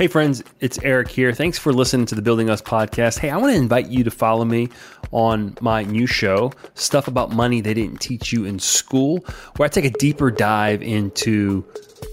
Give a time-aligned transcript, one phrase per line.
[0.00, 1.34] Hey, friends, it's Eric here.
[1.34, 3.18] Thanks for listening to the Building Us podcast.
[3.18, 4.70] Hey, I want to invite you to follow me
[5.12, 9.18] on my new show, Stuff About Money They Didn't Teach You in School,
[9.56, 11.66] where I take a deeper dive into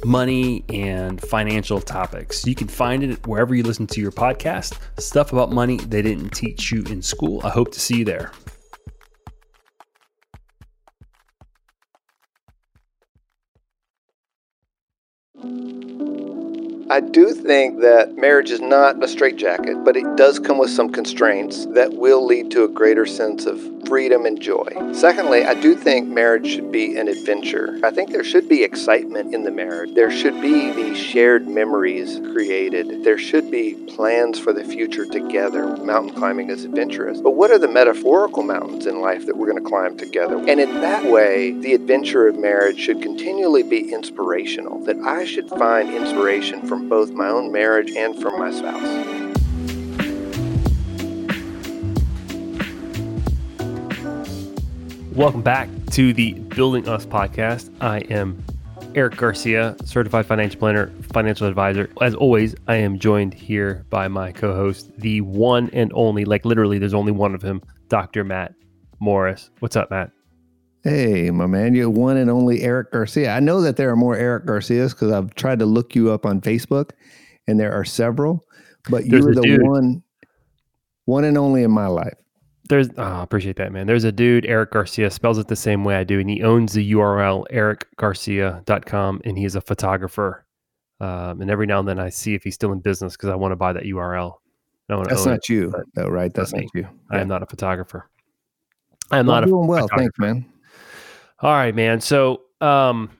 [0.04, 2.46] money and financial topics.
[2.46, 6.32] You can find it wherever you listen to your podcast, Stuff About Money They Didn't
[6.32, 7.40] Teach You in School.
[7.46, 8.34] I hope to see you there.
[16.90, 20.90] I do think that marriage is not a straitjacket, but it does come with some
[20.90, 24.68] constraints that will lead to a greater sense of freedom and joy.
[24.94, 27.80] Secondly, I do think marriage should be an adventure.
[27.84, 29.96] I think there should be excitement in the marriage.
[29.96, 33.04] There should be these shared memories created.
[33.04, 35.78] There should be plans for the future together.
[35.78, 37.22] Mountain climbing is adventurous.
[37.22, 40.38] But what are the metaphorical mountains in life that we're going to climb together?
[40.38, 45.50] And in that way, the adventure of marriage should continually be inspirational, that I should
[45.50, 49.08] find inspiration from both my own marriage and from my spouse.
[55.16, 57.74] Welcome back to the Building Us podcast.
[57.82, 58.44] I am
[58.94, 61.90] Eric Garcia, certified financial planner, financial advisor.
[62.02, 66.46] As always, I am joined here by my co host, the one and only, like
[66.46, 68.24] literally, there's only one of him, Dr.
[68.24, 68.54] Matt
[69.00, 69.50] Morris.
[69.60, 70.12] What's up, Matt?
[70.88, 73.32] Hey, my man, you're one and only Eric Garcia.
[73.32, 76.26] I know that there are more Eric Garcias because I've tried to look you up
[76.26, 76.92] on Facebook,
[77.46, 78.46] and there are several,
[78.90, 79.64] but There's you're the dude.
[79.64, 80.02] one,
[81.04, 82.14] one and only in my life.
[82.70, 83.86] There's, oh, I appreciate that, man.
[83.86, 86.72] There's a dude, Eric Garcia, spells it the same way I do, and he owns
[86.72, 90.46] the URL ericgarcia.com, and he's a photographer.
[91.02, 93.36] Um, and every now and then I see if he's still in business because I
[93.36, 94.36] want to buy that URL.
[94.88, 95.50] That's not it.
[95.50, 96.34] you, though, right?
[96.34, 96.88] That's not not you.
[97.12, 98.10] I am not a photographer.
[99.12, 99.90] I am Well, not a doing well.
[99.94, 100.46] Thanks, man.
[101.40, 102.02] All right, man.
[102.02, 103.12] So, um,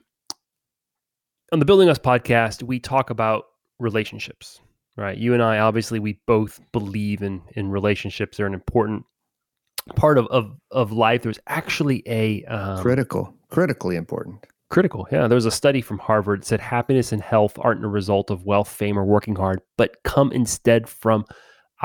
[1.52, 3.44] on the Building Us podcast, we talk about
[3.78, 4.60] relationships,
[4.96, 5.16] right?
[5.16, 8.36] You and I, obviously, we both believe in in relationships.
[8.36, 9.04] They're an important
[9.94, 11.22] part of of, of life.
[11.22, 14.44] There's actually a um, Critical, critically important.
[14.68, 15.06] critical.
[15.12, 18.30] Yeah, There was a study from Harvard that said happiness and health aren't a result
[18.30, 21.24] of wealth, fame, or working hard, but come instead from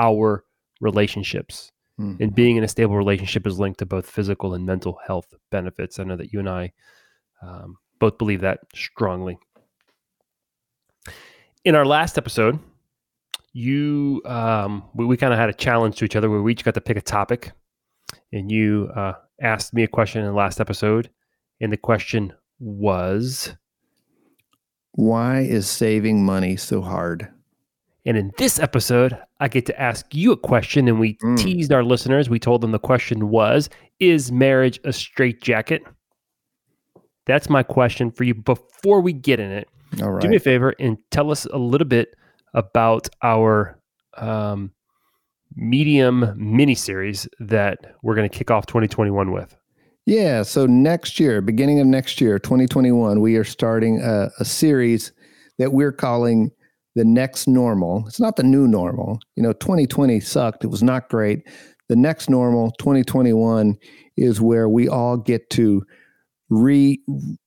[0.00, 0.44] our
[0.80, 1.70] relationships.
[1.98, 2.14] Hmm.
[2.20, 5.98] And being in a stable relationship is linked to both physical and mental health benefits.
[5.98, 6.72] I know that you and I
[7.42, 9.38] um, both believe that strongly.
[11.64, 12.58] In our last episode,
[13.52, 16.64] you um, we, we kind of had a challenge to each other where we each
[16.64, 17.52] got to pick a topic,
[18.32, 21.10] and you uh, asked me a question in the last episode,
[21.60, 23.54] and the question was,
[24.92, 27.28] Why is saving money so hard?
[28.06, 31.38] And in this episode, I get to ask you a question, and we Mm.
[31.38, 32.28] teased our listeners.
[32.28, 33.70] We told them the question was,
[34.00, 35.82] "Is marriage a straitjacket?"
[37.26, 38.34] That's my question for you.
[38.34, 39.68] Before we get in it,
[40.02, 40.20] All right.
[40.22, 42.14] do me a favor and tell us a little bit
[42.52, 43.78] about our
[44.18, 44.70] um,
[45.56, 49.56] medium mini series that we're going to kick off 2021 with.
[50.06, 50.42] Yeah.
[50.42, 55.12] So next year, beginning of next year, 2021, we are starting a, a series
[55.58, 56.50] that we're calling
[56.94, 58.04] the next normal.
[58.06, 59.18] It's not the new normal.
[59.36, 60.64] You know, 2020 sucked.
[60.64, 61.46] It was not great.
[61.88, 63.76] The next normal, 2021,
[64.16, 65.84] is where we all get to
[66.48, 67.00] re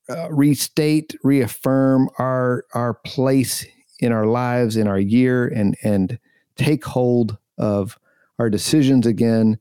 [0.09, 3.65] uh, restate, reaffirm our our place
[3.99, 6.19] in our lives, in our year, and and
[6.55, 7.97] take hold of
[8.39, 9.57] our decisions again,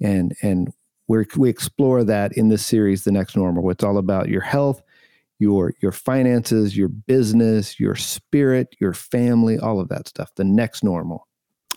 [0.00, 0.72] and and
[1.08, 3.68] we we explore that in this series, The Next Normal.
[3.70, 4.82] It's all about your health,
[5.40, 10.30] your your finances, your business, your spirit, your family, all of that stuff.
[10.36, 11.26] The next normal.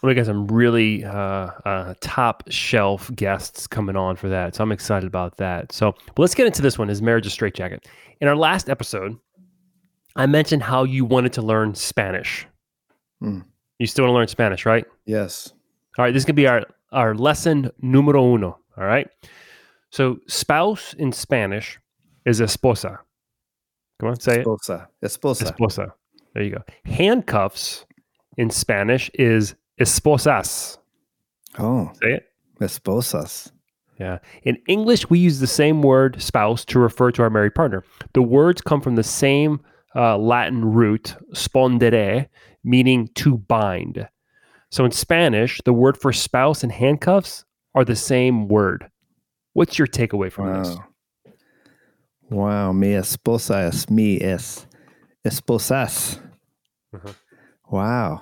[0.04, 4.54] We got some really uh, uh, top shelf guests coming on for that.
[4.54, 5.72] So I'm excited about that.
[5.72, 6.90] So let's get into this one.
[6.90, 7.88] Is marriage a straitjacket?
[8.20, 9.18] In our last episode,
[10.18, 12.46] I mentioned how you wanted to learn Spanish.
[13.22, 13.40] Hmm.
[13.80, 14.86] You still want to learn Spanish, right?
[15.06, 15.54] Yes.
[15.98, 18.60] All right, this is gonna be our our lesson numero uno.
[18.78, 19.08] All right.
[19.90, 21.80] So spouse in Spanish
[22.26, 23.00] is esposa.
[24.04, 24.46] Come on, say it.
[24.46, 24.88] Esposa.
[25.02, 25.44] Esposa.
[25.56, 25.94] Esposa.
[26.34, 26.64] There you go.
[26.84, 27.86] Handcuffs
[28.36, 30.78] in Spanish is esposas.
[31.58, 32.26] Oh, Say it.
[32.60, 33.54] esposas.
[33.98, 34.18] Yeah.
[34.44, 37.86] In English, we use the same word spouse to refer to our married partner.
[38.14, 39.62] The words come from the same
[39.96, 42.28] uh, Latin root, spondere,
[42.66, 44.06] meaning to bind.
[44.70, 48.90] So in Spanish, the word for spouse and handcuffs are the same word.
[49.54, 50.76] What's your takeaway from this?
[52.34, 52.74] Wow.
[52.74, 54.66] Mi esposa es mi es
[55.26, 56.20] esposas.
[56.94, 57.16] Mhm.
[57.70, 58.22] Wow.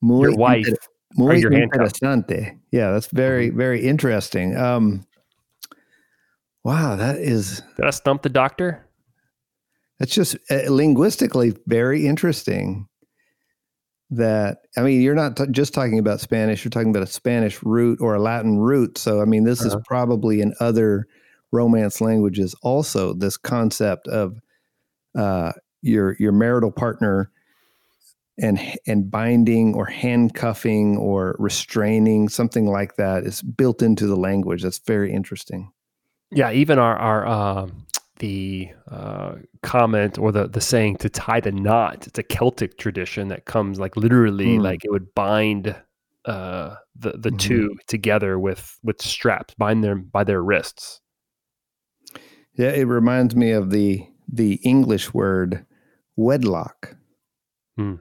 [0.00, 0.78] Muy Your wife inter-
[1.16, 2.58] muy your interesante.
[2.70, 4.56] Yeah, that's very, very interesting.
[4.56, 5.06] Um,
[6.64, 8.86] wow, that is Did I stump the doctor?
[9.98, 12.88] that's just uh, linguistically very interesting.
[14.10, 17.62] that I mean, you're not t- just talking about Spanish, you're talking about a Spanish
[17.62, 18.98] root or a Latin root.
[18.98, 19.78] So, I mean, this uh-huh.
[19.78, 21.06] is probably in other
[21.52, 24.38] romance languages also this concept of
[25.16, 25.52] uh,
[25.82, 27.30] your your marital partner
[28.38, 34.62] and and binding or handcuffing or restraining something like that is built into the language.
[34.62, 35.70] That's very interesting.
[36.30, 37.66] Yeah, even our our uh,
[38.18, 42.06] the uh, comment or the the saying to tie the knot.
[42.06, 44.62] It's a Celtic tradition that comes like literally mm.
[44.62, 45.76] like it would bind
[46.24, 47.36] uh, the the mm-hmm.
[47.36, 51.01] two together with with straps, bind them by their wrists.
[52.54, 55.64] Yeah, it reminds me of the the English word
[56.16, 56.96] wedlock.
[57.76, 57.96] Hmm.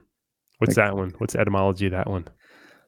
[0.58, 1.14] What's like, that one?
[1.18, 2.28] What's etymology of that one?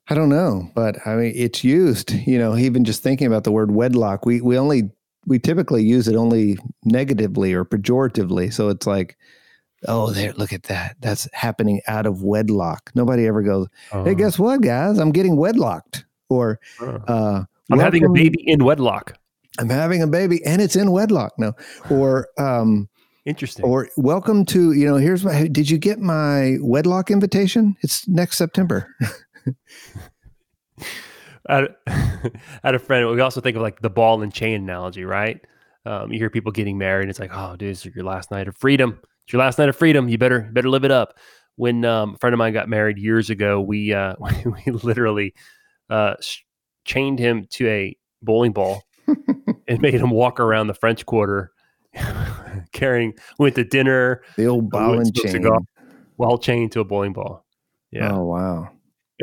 [0.10, 2.12] I don't know, but I mean, it's used.
[2.12, 4.92] You know, even just thinking about the word wedlock, we we only
[5.26, 8.54] we typically use it only negatively or pejoratively.
[8.54, 9.18] So it's like,
[9.88, 10.98] oh, there, look at that.
[11.00, 12.92] That's happening out of wedlock.
[12.96, 14.14] Nobody ever goes, hey, uh-huh.
[14.14, 15.00] guess what, guys?
[15.00, 16.04] I'm getting wedlocked.
[16.30, 19.18] Or, uh, uh I'm having a baby in wedlock.
[19.60, 21.34] I'm having a baby and it's in wedlock.
[21.38, 21.54] now.
[21.90, 22.90] Or, um,
[23.26, 23.64] Interesting.
[23.64, 27.78] Or welcome to, you know, here's my, did you get my wedlock invitation?
[27.82, 28.94] It's next September.
[31.50, 31.68] I
[32.64, 33.10] had a friend.
[33.10, 35.40] We also think of like the ball and chain analogy, right?
[35.86, 38.48] Um, you hear people getting married, and it's like, oh, dude, it's your last night
[38.48, 39.00] of freedom.
[39.26, 40.08] It's your last night of freedom.
[40.08, 41.18] You better better live it up.
[41.56, 44.16] When um, a friend of mine got married years ago, we uh,
[44.46, 45.34] we literally
[45.90, 46.16] uh,
[46.86, 48.84] chained him to a bowling ball
[49.68, 51.52] and made him walk around the French Quarter,
[52.72, 53.14] carrying.
[53.40, 54.22] Went to dinner.
[54.36, 55.48] The old ball and chain,
[56.18, 57.46] while chained to a bowling ball.
[57.92, 58.14] Yeah.
[58.14, 58.70] Oh wow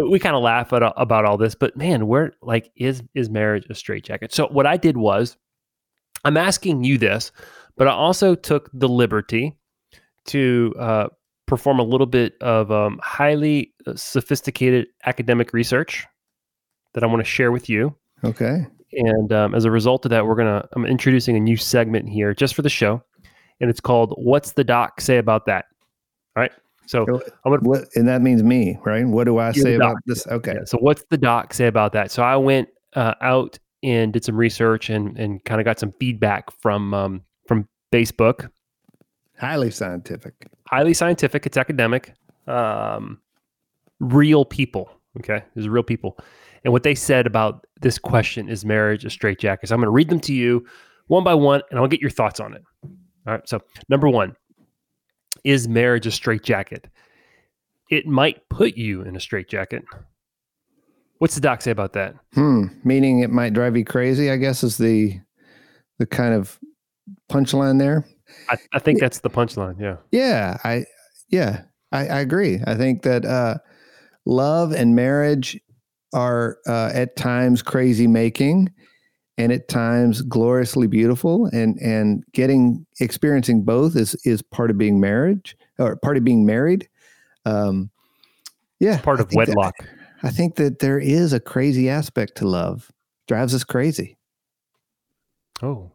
[0.08, 3.66] we kind of laugh at, about all this, but man, where like is is marriage
[3.68, 4.32] a straitjacket?
[4.32, 5.36] So what I did was,
[6.24, 7.32] I'm asking you this,
[7.76, 9.56] but I also took the liberty
[10.26, 11.08] to uh,
[11.46, 16.06] perform a little bit of um, highly uh, sophisticated academic research
[16.94, 17.96] that I want to share with you.
[18.24, 18.66] Okay.
[18.92, 22.34] And um, as a result of that, we're gonna I'm introducing a new segment here
[22.34, 23.02] just for the show,
[23.60, 25.66] and it's called "What's the Doc Say About That."
[26.36, 26.52] All right.
[26.86, 27.06] So
[27.44, 29.06] I'm gonna, what, and that means me, right?
[29.06, 30.26] What do I say about this?
[30.26, 30.54] Okay.
[30.54, 30.64] Yeah.
[30.64, 32.10] So what's the doc say about that?
[32.10, 35.92] So I went uh, out and did some research and and kind of got some
[36.00, 38.50] feedback from um, from Facebook.
[39.38, 40.34] Highly scientific.
[40.66, 41.46] Highly scientific.
[41.46, 42.12] It's academic.
[42.48, 43.20] Um,
[44.00, 44.90] real people.
[45.18, 46.18] Okay, there's real people,
[46.64, 49.68] and what they said about this question is marriage a straitjacket.
[49.68, 50.66] So I'm going to read them to you
[51.06, 52.62] one by one, and I'll get your thoughts on it.
[52.84, 53.48] All right.
[53.48, 54.36] So number one,
[55.44, 56.88] is marriage a straitjacket?
[57.90, 59.84] It might put you in a straitjacket.
[61.18, 62.14] What's the doc say about that?
[62.34, 62.66] Hmm.
[62.84, 65.20] Meaning it might drive you crazy, I guess is the
[65.98, 66.58] the kind of
[67.30, 68.06] punchline there.
[68.48, 69.80] I, I think that's the punchline.
[69.80, 69.96] Yeah.
[70.12, 70.56] Yeah.
[70.64, 70.86] I
[71.28, 71.62] yeah,
[71.92, 72.60] I, I agree.
[72.66, 73.58] I think that uh,
[74.26, 75.58] love and marriage
[76.12, 78.72] are uh, at times crazy making
[79.40, 81.46] and at times gloriously beautiful.
[81.46, 86.44] And and getting experiencing both is is part of being marriage or part of being
[86.44, 86.88] married.
[87.46, 87.90] Um
[88.80, 89.88] yeah it's part of wedlock that,
[90.22, 92.90] i think that there is a crazy aspect to love.
[93.28, 94.18] Drives us crazy.
[95.62, 95.90] Oh.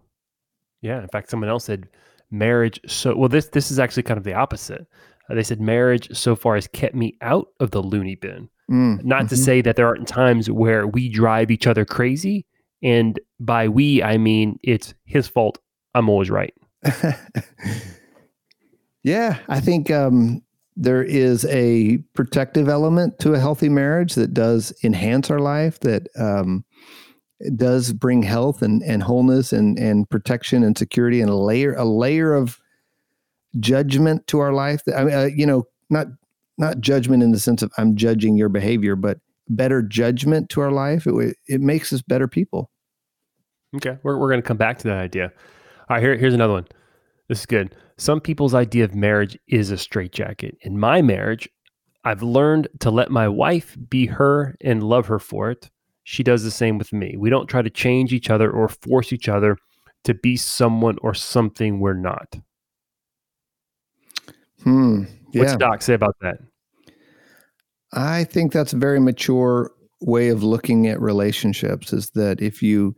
[0.81, 1.01] Yeah.
[1.01, 1.87] In fact someone else said
[2.31, 4.87] marriage so well this this is actually kind of the opposite
[5.29, 9.03] uh, they said marriage so far has kept me out of the loony bin mm,
[9.03, 9.27] not mm-hmm.
[9.27, 12.45] to say that there aren't times where we drive each other crazy
[12.85, 15.57] and by we, I mean it's his fault.
[15.95, 16.53] I'm always right.
[19.03, 20.43] yeah, I think um,
[20.75, 26.07] there is a protective element to a healthy marriage that does enhance our life, that
[26.15, 26.63] um,
[27.55, 31.85] does bring health and, and wholeness and, and protection and security and a layer a
[31.85, 32.59] layer of
[33.59, 34.81] judgment to our life.
[34.95, 36.07] I mean, uh, you know, not
[36.57, 39.19] not judgment in the sense of I'm judging your behavior, but
[39.49, 41.05] better judgment to our life.
[41.07, 42.69] It it makes us better people.
[43.75, 45.31] Okay, we're we're going to come back to that idea.
[45.89, 46.67] All right, here, here's another one.
[47.27, 47.75] This is good.
[47.97, 50.57] Some people's idea of marriage is a straitjacket.
[50.61, 51.49] In my marriage,
[52.03, 55.69] I've learned to let my wife be her and love her for it.
[56.03, 57.15] She does the same with me.
[57.17, 59.57] We don't try to change each other or force each other
[60.03, 62.35] to be someone or something we're not.
[64.65, 65.03] Hmm.
[65.31, 65.43] Yeah.
[65.43, 66.39] What's Doc say about that?
[67.93, 72.95] I think that's a very mature way of looking at relationships is that if you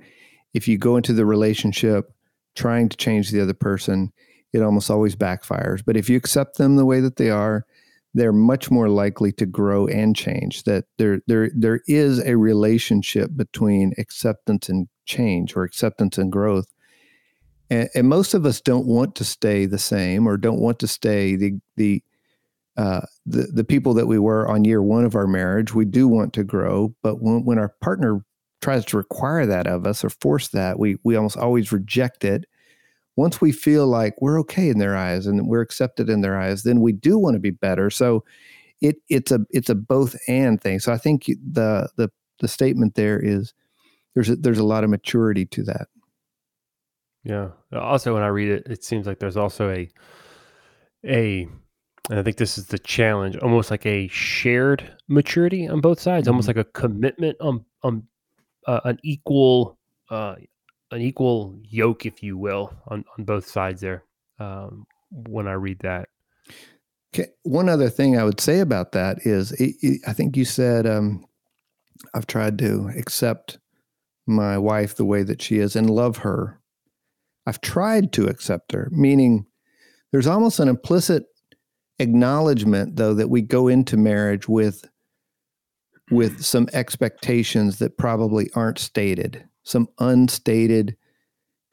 [0.54, 2.12] if you go into the relationship
[2.56, 4.12] trying to change the other person,
[4.54, 5.84] it almost always backfires.
[5.86, 7.66] But if you accept them the way that they are,
[8.14, 10.64] they're much more likely to grow and change.
[10.64, 16.68] That there there there is a relationship between acceptance and change or acceptance and growth.
[17.70, 20.88] And, and most of us don't want to stay the same or don't want to
[20.88, 22.04] stay the the
[22.78, 25.74] uh, the the people that we were on year one of our marriage.
[25.74, 28.24] We do want to grow, but when, when our partner
[28.62, 32.46] tries to require that of us or force that, we we almost always reject it.
[33.16, 36.62] Once we feel like we're okay in their eyes and we're accepted in their eyes,
[36.62, 37.90] then we do want to be better.
[37.90, 38.24] So
[38.82, 40.80] it it's a it's a both and thing.
[40.80, 42.10] So I think the the
[42.40, 43.54] the statement there is
[44.14, 45.88] there's a, there's a lot of maturity to that.
[47.28, 47.50] Yeah.
[47.74, 49.90] Also, when I read it, it seems like there's also a
[51.06, 51.48] a
[52.10, 56.24] and I think this is the challenge, almost like a shared maturity on both sides,
[56.26, 56.34] mm-hmm.
[56.34, 58.04] almost like a commitment on on
[58.66, 59.78] uh, an equal
[60.10, 60.36] uh,
[60.92, 64.06] an equal yoke, if you will, on on both sides there.
[64.40, 66.10] Um, when I read that.
[67.14, 67.30] Okay.
[67.44, 70.86] One other thing I would say about that is, it, it, I think you said
[70.86, 71.26] um,
[72.14, 73.58] I've tried to accept
[74.28, 76.60] my wife the way that she is and love her.
[77.48, 79.46] I've tried to accept her, meaning
[80.12, 81.24] there's almost an implicit
[81.98, 84.86] acknowledgement, though, that we go into marriage with
[86.12, 90.96] with some expectations that probably aren't stated, some unstated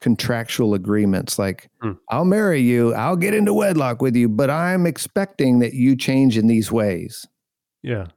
[0.01, 1.97] contractual agreements like mm.
[2.09, 6.37] I'll marry you, I'll get into wedlock with you, but I'm expecting that you change
[6.37, 7.25] in these ways.
[7.81, 8.07] Yeah.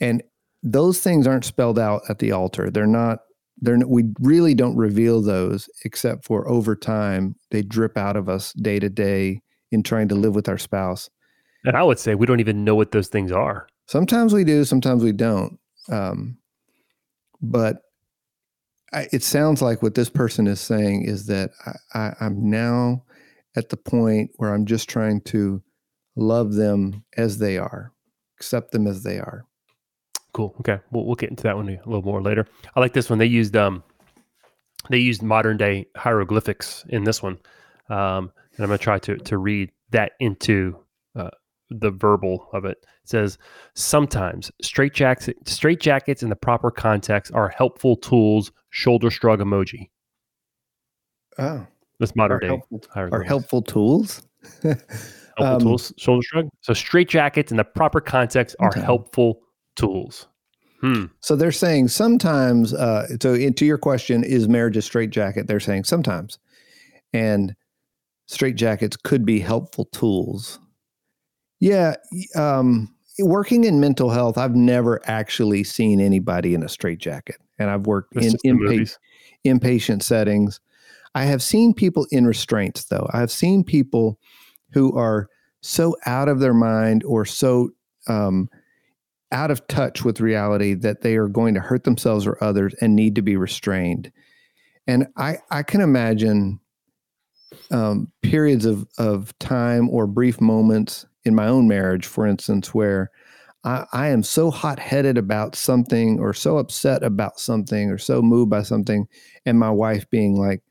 [0.00, 0.22] And
[0.62, 2.70] those things aren't spelled out at the altar.
[2.70, 3.18] They're not
[3.62, 8.52] they're we really don't reveal those except for over time they drip out of us
[8.54, 9.40] day to day
[9.70, 11.08] in trying to live with our spouse.
[11.64, 13.68] And I would say we don't even know what those things are.
[13.86, 15.58] Sometimes we do, sometimes we don't.
[15.90, 16.36] Um,
[17.40, 17.82] but
[18.92, 23.04] I, it sounds like what this person is saying is that I, I, I'm now
[23.56, 25.62] at the point where I'm just trying to
[26.16, 27.92] love them as they are,
[28.38, 29.46] accept them as they are.
[30.32, 30.54] Cool.
[30.60, 32.46] Okay, we'll we'll get into that one a little more later.
[32.74, 33.18] I like this one.
[33.18, 33.82] They used um,
[34.88, 37.38] they used modern day hieroglyphics in this one,
[37.90, 40.78] um, and I'm going to try to to read that into
[41.14, 41.30] uh,
[41.68, 42.78] the verbal of it.
[43.02, 43.36] It says
[43.74, 48.52] sometimes straight jackets straight jackets in the proper context are helpful tools.
[48.70, 49.90] Shoulder shrug emoji.
[51.38, 51.66] Oh,
[51.98, 52.46] that's modern day.
[52.46, 54.22] Helpful, are helpful tools.
[54.62, 55.92] helpful um, tools.
[55.98, 56.48] Shoulder shrug.
[56.62, 58.80] So straight jackets in the proper context are okay.
[58.80, 59.42] helpful
[59.76, 60.26] tools.
[60.80, 61.06] Hmm.
[61.20, 62.74] So they're saying sometimes.
[62.74, 65.46] Uh, so to your question, is marriage a straitjacket?
[65.46, 66.38] They're saying sometimes,
[67.12, 67.54] and
[68.28, 70.58] straitjackets could be helpful tools.
[71.60, 71.94] Yeah,
[72.34, 77.86] um, working in mental health, I've never actually seen anybody in a straitjacket, and I've
[77.86, 78.96] worked That's in inpa-
[79.46, 80.60] inpatient settings.
[81.14, 83.08] I have seen people in restraints, though.
[83.12, 84.18] I have seen people
[84.72, 85.28] who are
[85.60, 87.70] so out of their mind or so
[88.08, 88.48] um,
[89.32, 92.94] out of touch with reality that they are going to hurt themselves or others and
[92.94, 94.12] need to be restrained.
[94.86, 96.60] And I, I can imagine
[97.70, 103.10] um, periods of, of time or brief moments in my own marriage, for instance, where
[103.64, 108.22] I, I am so hot headed about something or so upset about something or so
[108.22, 109.06] moved by something,
[109.46, 110.62] and my wife being like,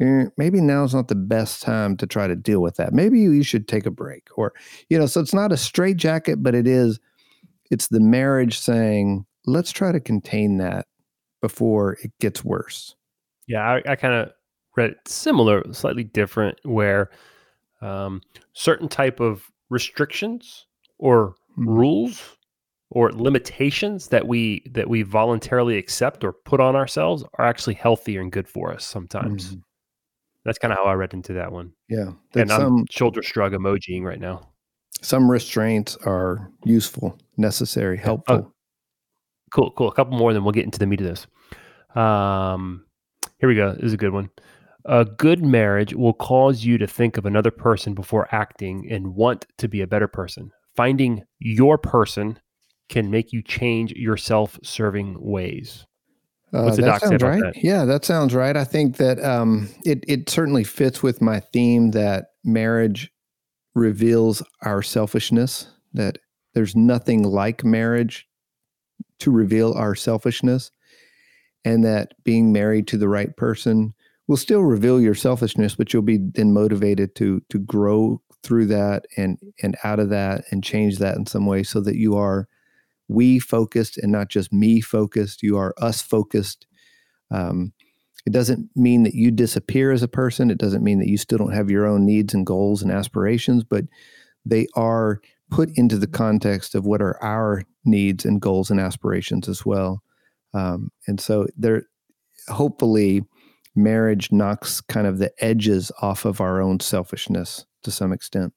[0.00, 2.92] eh, maybe now's not the best time to try to deal with that.
[2.92, 4.28] Maybe you, you should take a break.
[4.36, 4.52] Or,
[4.88, 6.98] you know, so it's not a straitjacket, but it is
[7.70, 10.86] it's the marriage saying, let's try to contain that
[11.40, 12.94] before it gets worse.
[13.46, 14.32] Yeah, I, I kind of
[14.76, 17.10] read it similar, slightly different, where
[17.82, 18.22] um,
[18.54, 20.66] certain type of restrictions
[20.98, 21.68] or mm-hmm.
[21.68, 22.36] rules
[22.90, 28.20] or limitations that we that we voluntarily accept or put on ourselves are actually healthier
[28.20, 29.48] and good for us sometimes.
[29.48, 29.60] Mm-hmm.
[30.44, 31.72] That's kind of how I read into that one.
[31.88, 34.48] Yeah, and I'm some, shoulder shrug emojiing right now.
[35.02, 38.36] Some restraints are useful, necessary, helpful.
[38.36, 38.52] Oh,
[39.52, 39.88] cool, cool.
[39.88, 41.26] A couple more, then we'll get into the meat of this.
[41.94, 42.86] Um,
[43.38, 43.74] here we go.
[43.74, 44.30] This is a good one.
[44.86, 49.46] A good marriage will cause you to think of another person before acting and want
[49.58, 50.50] to be a better person.
[50.76, 52.38] Finding your person
[52.88, 55.86] can make you change your self-serving ways.
[56.52, 57.42] Uh, that sounds right.
[57.42, 57.64] That?
[57.64, 58.56] Yeah, that sounds right.
[58.56, 63.10] I think that um, it it certainly fits with my theme that marriage
[63.74, 66.18] reveals our selfishness, that
[66.54, 68.28] there's nothing like marriage
[69.20, 70.70] to reveal our selfishness,
[71.64, 73.94] and that being married to the right person
[74.28, 79.06] will still reveal your selfishness, but you'll be then motivated to to grow through that
[79.16, 82.48] and and out of that and change that in some way so that you are
[83.08, 85.42] we focused and not just me focused.
[85.42, 86.66] You are us focused.
[87.30, 87.72] Um,
[88.26, 90.50] it doesn't mean that you disappear as a person.
[90.50, 93.64] It doesn't mean that you still don't have your own needs and goals and aspirations,
[93.64, 93.84] but
[94.46, 99.48] they are put into the context of what are our needs and goals and aspirations
[99.48, 100.02] as well.
[100.54, 101.82] Um, and so there,
[102.48, 103.24] hopefully,
[103.74, 108.54] marriage knocks kind of the edges off of our own selfishness to some extent.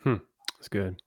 [0.00, 0.16] Hmm,
[0.58, 1.00] that's good.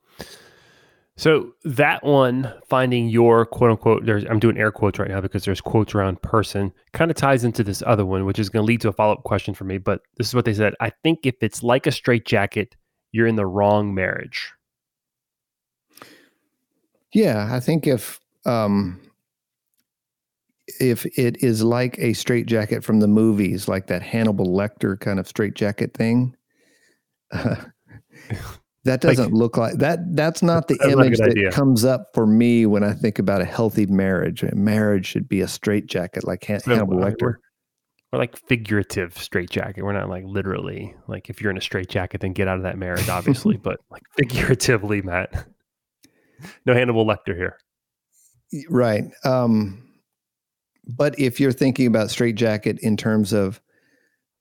[1.17, 5.45] So that one, finding your quote unquote, there's I'm doing air quotes right now because
[5.45, 8.67] there's quotes around person, kind of ties into this other one, which is going to
[8.67, 9.77] lead to a follow up question for me.
[9.77, 10.73] But this is what they said.
[10.81, 12.75] I think if it's like a straitjacket,
[13.13, 14.51] you're in the wrong marriage.
[17.13, 18.99] Yeah, I think if um,
[20.81, 25.29] if it is like a straitjacket from the movies, like that Hannibal Lecter kind of
[25.29, 26.35] straitjacket thing,
[27.31, 27.55] uh,
[28.85, 30.15] that doesn't like, look like that.
[30.15, 31.51] That's not the image that idea.
[31.51, 34.43] comes up for me when I think about a healthy marriage.
[34.43, 37.35] A marriage should be a straitjacket, like Han- Hannibal Lecter.
[38.13, 39.83] Or like figurative straitjacket.
[39.83, 42.77] We're not like literally like if you're in a straitjacket, then get out of that
[42.77, 43.57] marriage, obviously.
[43.63, 45.47] but like figuratively, Matt.
[46.65, 47.57] No Hannibal Lecter here.
[48.69, 49.05] Right.
[49.23, 49.83] Um,
[50.87, 53.59] but if you're thinking about straitjacket in terms of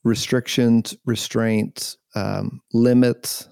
[0.05, 3.49] restrictions, restraints, um, limits,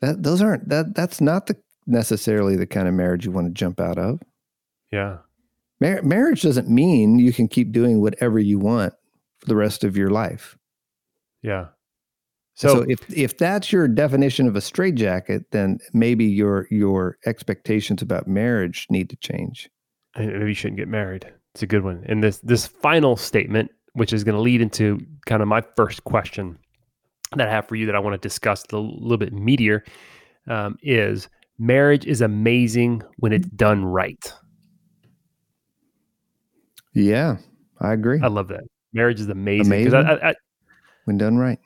[0.00, 3.52] that those aren't that that's not the necessarily the kind of marriage you want to
[3.52, 4.20] jump out of.
[4.90, 5.18] Yeah.
[5.80, 8.94] Mar- marriage doesn't mean you can keep doing whatever you want
[9.38, 10.56] for the rest of your life.
[11.42, 11.66] Yeah.
[12.54, 18.02] So, so if if that's your definition of a straitjacket, then maybe your your expectations
[18.02, 19.70] about marriage need to change.
[20.18, 21.32] Maybe you shouldn't get married.
[21.54, 22.04] It's a good one.
[22.06, 26.04] And this this final statement, which is going to lead into kind of my first
[26.04, 26.58] question
[27.36, 29.82] that I have for you that I want to discuss a little bit meatier,
[30.48, 34.32] um, is marriage is amazing when it's done right.
[36.92, 37.36] Yeah,
[37.80, 38.20] I agree.
[38.20, 38.64] I love that.
[38.92, 40.34] Marriage is amazing because I, I, I,
[41.04, 41.58] when done right.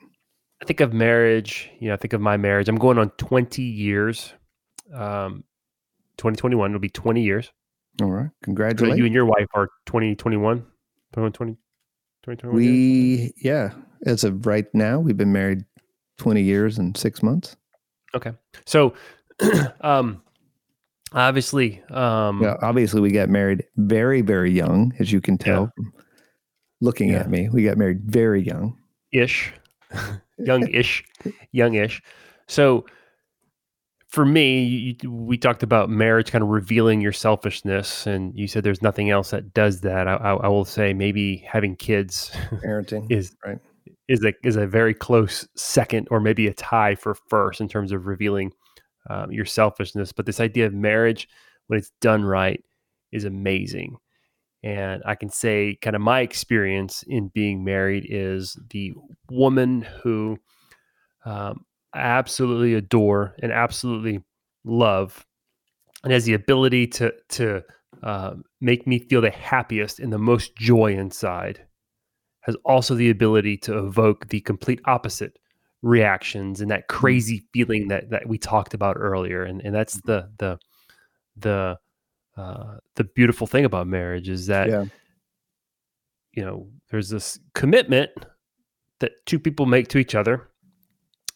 [0.61, 1.69] I think of marriage.
[1.79, 2.69] You know, I think of my marriage.
[2.69, 4.33] I'm going on 20 years.
[4.93, 5.43] Um,
[6.17, 7.51] 2021 will be 20 years.
[8.01, 8.29] All right.
[8.43, 8.95] Congratulations.
[8.95, 11.57] So you and your wife are 2021, 2020,
[12.25, 12.55] 2021.
[12.55, 13.31] We, years?
[13.41, 13.69] yeah.
[14.05, 15.63] As of right now, we've been married
[16.17, 17.55] 20 years and six months.
[18.15, 18.31] Okay.
[18.65, 18.93] So,
[19.81, 20.21] um,
[21.13, 25.89] obviously, um, yeah, obviously we got married very, very young, as you can tell yeah.
[26.81, 27.19] looking yeah.
[27.19, 27.49] at me.
[27.49, 28.77] We got married very young
[29.11, 29.53] ish,
[30.37, 31.03] young ish,
[31.51, 32.01] young ish.
[32.47, 32.85] So,
[34.07, 38.63] for me, you, we talked about marriage kind of revealing your selfishness, and you said
[38.63, 40.07] there's nothing else that does that.
[40.07, 42.31] I, I, I will say maybe having kids,
[42.63, 43.59] parenting is right
[44.07, 47.91] is a is a very close second, or maybe a tie for first in terms
[47.91, 48.51] of revealing
[49.09, 50.11] um, your selfishness.
[50.11, 51.27] But this idea of marriage,
[51.67, 52.63] when it's done right,
[53.11, 53.97] is amazing.
[54.63, 58.93] And I can say, kind of my experience in being married is the
[59.29, 60.37] woman who
[61.23, 61.65] um,
[61.95, 64.23] absolutely adore and absolutely
[64.63, 65.25] love
[66.03, 67.63] and has the ability to to
[68.03, 71.65] uh, make me feel the happiest and the most joy inside
[72.41, 75.39] has also the ability to evoke the complete opposite
[75.81, 76.87] reactions and that mm.
[76.87, 80.57] crazy feeling that that we talked about earlier and and that's the the
[81.37, 81.77] the
[82.37, 84.85] uh, the beautiful thing about marriage is that yeah.
[86.33, 88.11] you know there's this commitment
[88.99, 90.49] that two people make to each other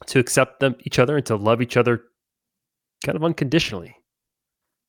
[0.07, 2.03] to accept them each other and to love each other
[3.05, 3.95] kind of unconditionally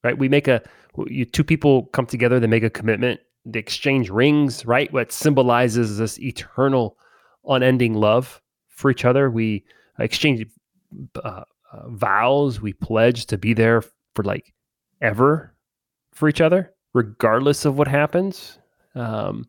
[0.02, 0.16] right?
[0.16, 0.62] We make a
[1.06, 4.92] you, two people come together they make a commitment they exchange rings right?
[4.92, 6.96] What symbolizes this eternal
[7.46, 9.30] unending love for each other.
[9.30, 9.64] We
[9.98, 10.46] exchange
[11.22, 13.82] uh, uh, vows we pledge to be there
[14.14, 14.52] for like
[15.00, 15.54] ever
[16.12, 18.58] for each other regardless of what happens.
[18.94, 19.48] Um,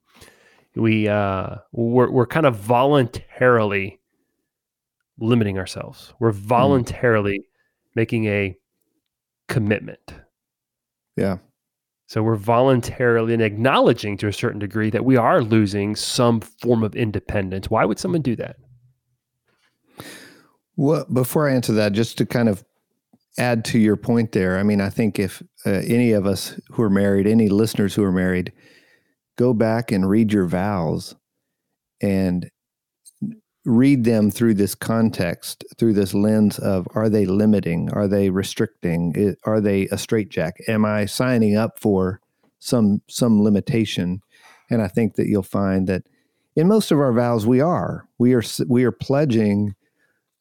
[0.76, 4.00] we uh, we're, we're kind of voluntarily
[5.22, 6.14] limiting ourselves.
[6.20, 6.40] We're hmm.
[6.48, 7.44] voluntarily mm.
[7.96, 8.58] making a
[9.48, 10.14] commitment.
[11.16, 11.38] Yeah.
[12.12, 16.84] So we're voluntarily and acknowledging to a certain degree that we are losing some form
[16.84, 17.70] of independence.
[17.70, 18.58] Why would someone do that?
[20.76, 22.66] Well, before I answer that, just to kind of
[23.38, 26.84] add to your point there, I mean, I think if uh, any of us who
[26.84, 28.52] are married, any listeners who are married,
[29.38, 31.16] go back and read your vows
[32.02, 32.51] and
[33.66, 37.90] read them through this context, through this lens of are they limiting?
[37.92, 39.36] Are they restricting?
[39.44, 40.68] Are they a straitjacket?
[40.68, 42.22] Am I signing up for
[42.60, 44.22] some some limitation?
[44.70, 46.04] And I think that you'll find that
[46.56, 49.76] in most of our vows we are we are we are pledging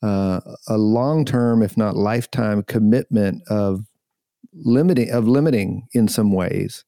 [0.03, 3.85] uh, a long term, if not lifetime, commitment of
[4.55, 6.85] limiting of limiting in some ways.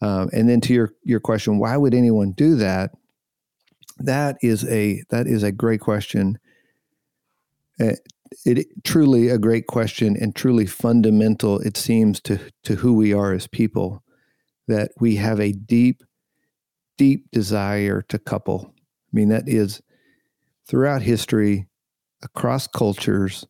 [0.00, 2.90] Um, and then to your your question, why would anyone do that?
[4.06, 6.38] That is a that is a great question.
[7.80, 7.92] Uh,
[8.44, 11.58] it truly a great question and truly fundamental.
[11.60, 14.02] It seems to to who we are as people
[14.68, 16.02] that we have a deep,
[16.96, 18.72] deep desire to couple.
[18.76, 19.82] I mean that is
[20.66, 21.66] throughout history,
[22.22, 23.46] across cultures.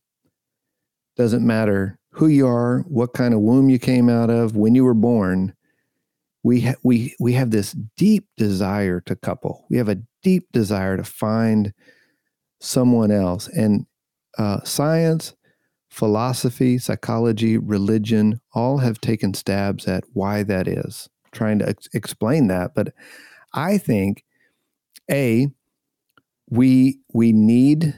[1.17, 4.85] Doesn't matter who you are, what kind of womb you came out of, when you
[4.85, 5.55] were born,
[6.43, 9.67] we ha- we we have this deep desire to couple.
[9.71, 11.73] We have a deep desire to find
[12.61, 13.87] someone else, and
[14.39, 15.35] uh, science,
[15.91, 22.49] philosophy, psychology, religion, all have taken stabs at why that is, trying to ex- explain
[22.49, 22.75] that.
[22.75, 22.95] But
[23.55, 24.25] I think,
[25.11, 25.49] a
[26.51, 27.95] we we need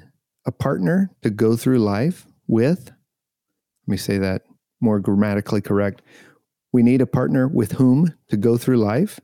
[0.47, 2.87] a partner to go through life with.
[3.87, 4.43] Let me say that
[4.81, 6.03] more grammatically correct.
[6.75, 9.21] We need a partner with whom to go through life.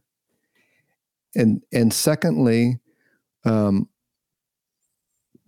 [1.34, 2.78] And and secondly,
[3.44, 3.88] um,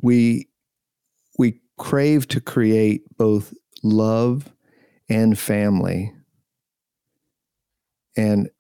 [0.03, 0.49] we
[1.39, 4.53] we crave to create both love
[5.09, 6.13] and family.
[8.17, 8.51] And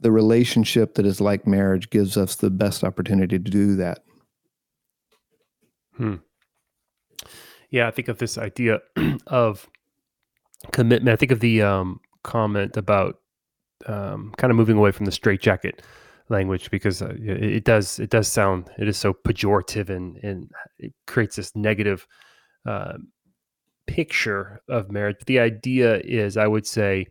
[0.00, 4.00] the relationship that is like marriage gives us the best opportunity to do that.
[5.96, 6.16] Hmm.
[7.70, 8.80] Yeah, I think of this idea
[9.28, 9.70] of
[10.72, 11.12] commitment.
[11.12, 13.16] I think of the um, comment about
[13.86, 15.82] um, kind of moving away from the straitjacket
[16.28, 20.50] language because uh, it, it does it does sound it is so pejorative and and
[20.78, 22.06] it creates this negative
[22.66, 22.94] uh,
[23.86, 25.16] picture of marriage.
[25.18, 27.06] But the idea is, I would say,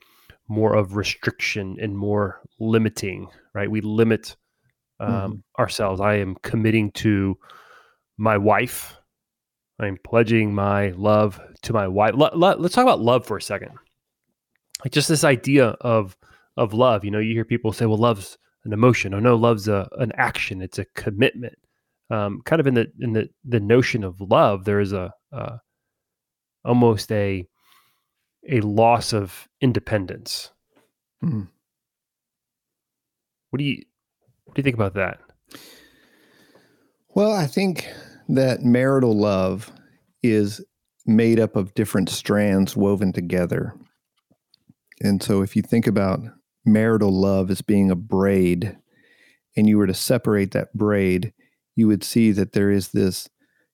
[0.48, 3.28] more of restriction and more limiting.
[3.54, 3.70] Right?
[3.70, 4.36] We limit
[5.00, 5.62] um, mm-hmm.
[5.62, 6.02] ourselves.
[6.02, 7.38] I am committing to
[8.18, 8.98] my wife.
[9.80, 12.14] I'm pledging my love to my wife.
[12.16, 13.72] Let, let, let's talk about love for a second.
[14.84, 16.18] Like just this idea of
[16.58, 17.06] of love.
[17.06, 20.12] You know, you hear people say, "Well, love's an emotion." Oh no, love's a an
[20.16, 20.62] action.
[20.62, 21.58] It's a commitment.
[22.10, 25.58] Um, kind of in the in the the notion of love, there is a uh,
[26.66, 27.48] almost a
[28.50, 30.52] a loss of independence.
[31.24, 31.48] Mm.
[33.50, 33.84] What do you
[34.46, 35.20] what do you think about that?
[37.14, 37.88] Well, I think
[38.30, 39.72] that marital love
[40.24, 40.64] is
[41.06, 43.76] made up of different strands woven together.
[45.02, 46.20] And so if you think about
[46.66, 48.78] marital love as being a braid
[49.58, 51.34] and you were to separate that braid,
[51.76, 53.28] you would see that there is this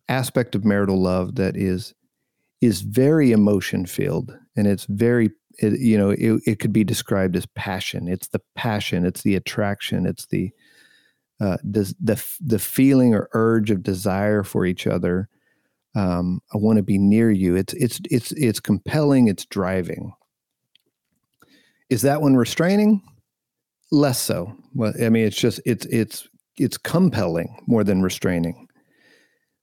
[0.09, 1.93] aspect of marital love that is
[2.61, 7.35] is very emotion filled and it's very it, you know it, it could be described
[7.35, 10.51] as passion it's the passion it's the attraction it's the
[11.39, 11.93] uh, the
[12.43, 15.29] the feeling or urge of desire for each other.
[15.95, 17.55] Um, I want to be near you.
[17.55, 19.27] It's it's it's it's compelling.
[19.27, 20.13] It's driving.
[21.89, 23.01] Is that one restraining?
[23.91, 24.55] Less so.
[24.73, 28.67] Well, I mean, it's just it's it's it's compelling more than restraining.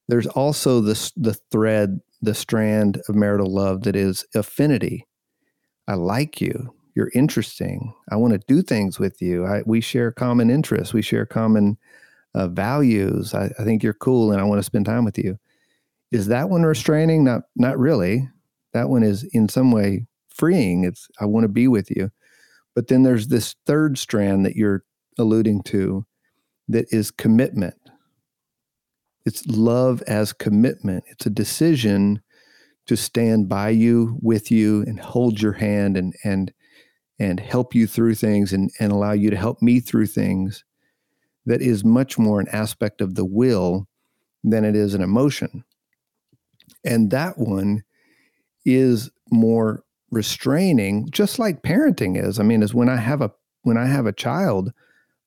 [0.09, 5.07] There's also this the thread, the strand of marital love that is affinity.
[5.87, 7.93] I like you you're interesting.
[8.11, 9.45] I want to do things with you.
[9.47, 10.95] I, we share common interests.
[10.95, 11.77] We share common
[12.35, 13.35] uh, values.
[13.35, 15.39] I, I think you're cool, and I want to spend time with you.
[16.13, 17.25] Is that one restraining?
[17.25, 18.29] Not, not really.
[18.73, 20.85] That one is in some way freeing.
[20.85, 22.11] It's I want to be with you.
[22.75, 24.85] But then there's this third strand that you're
[25.19, 26.05] alluding to,
[26.69, 27.77] that is commitment.
[29.25, 31.05] It's love as commitment.
[31.07, 32.21] It's a decision
[32.87, 36.53] to stand by you, with you, and hold your hand and and
[37.19, 40.65] and help you through things and, and allow you to help me through things
[41.47, 43.87] that is much more an aspect of the will
[44.43, 45.65] than it is an emotion.
[46.85, 47.85] And that one
[48.65, 52.39] is more restraining, just like parenting is.
[52.39, 54.73] I mean, is when I have a when I have a child,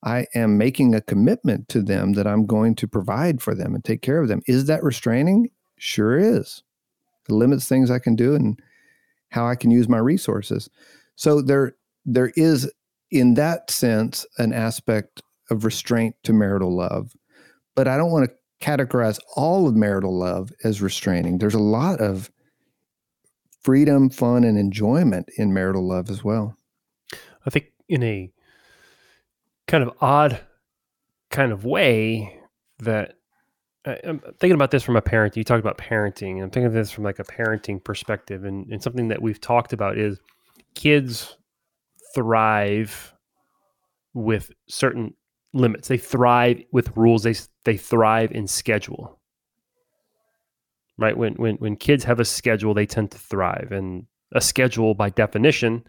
[0.04, 3.84] I am making a commitment to them that I'm going to provide for them and
[3.84, 4.42] take care of them.
[4.48, 5.50] Is that restraining?
[5.78, 6.64] Sure is.
[7.28, 8.60] It limits things I can do and
[9.30, 10.70] how I can use my resources.
[11.16, 12.72] So there there is
[13.12, 17.14] in that sense an aspect of restraint to marital love.
[17.76, 21.38] But I don't want to categorize all of marital love as restraining.
[21.38, 22.32] There's a lot of
[23.68, 26.56] freedom, fun, and enjoyment in marital love as well.
[27.46, 28.32] I think in a
[29.68, 30.40] kind of odd
[31.32, 32.40] kind of way
[32.80, 33.16] that
[33.86, 35.36] I'm thinking about this from a parent.
[35.36, 36.36] You talked about parenting.
[36.36, 39.42] And I'm thinking of this from like a parenting perspective, and, and something that we've
[39.42, 40.18] talked about is
[40.74, 41.36] kids
[42.16, 43.14] thrive
[44.14, 45.14] with certain
[45.52, 45.90] limits.
[45.90, 47.24] They thrive with rules.
[47.24, 49.20] They they thrive in schedule.
[50.98, 51.18] Right?
[51.18, 53.72] When when when kids have a schedule, they tend to thrive.
[53.72, 55.84] And a schedule by definition,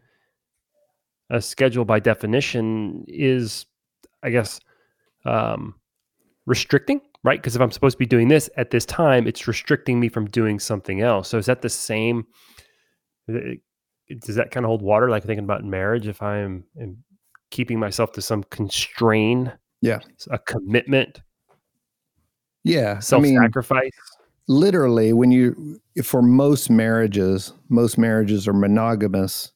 [1.31, 3.67] a schedule by definition is,
[4.23, 4.61] I guess,
[5.25, 5.75] um,
[6.47, 7.41] restricting, right?
[7.41, 10.27] Because if I'm supposed to be doing this at this time, it's restricting me from
[10.27, 11.29] doing something else.
[11.29, 12.27] So is that the same?
[14.21, 15.11] does that kind of hold water?
[15.11, 17.03] Like thinking about marriage, if I am, am
[17.51, 19.99] keeping myself to some constraint, yeah,
[20.31, 21.21] a commitment,
[22.65, 23.91] yeah, self sacrifice.
[24.49, 29.53] Literally when you for most marriages most marriages are monogamous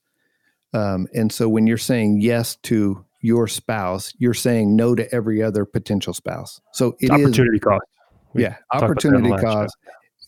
[0.75, 5.43] um, and so when you're saying yes to your spouse you're saying no to every
[5.43, 6.61] other potential spouse.
[6.73, 7.87] So it opportunity is, cost.
[8.35, 9.75] We yeah opportunity cost.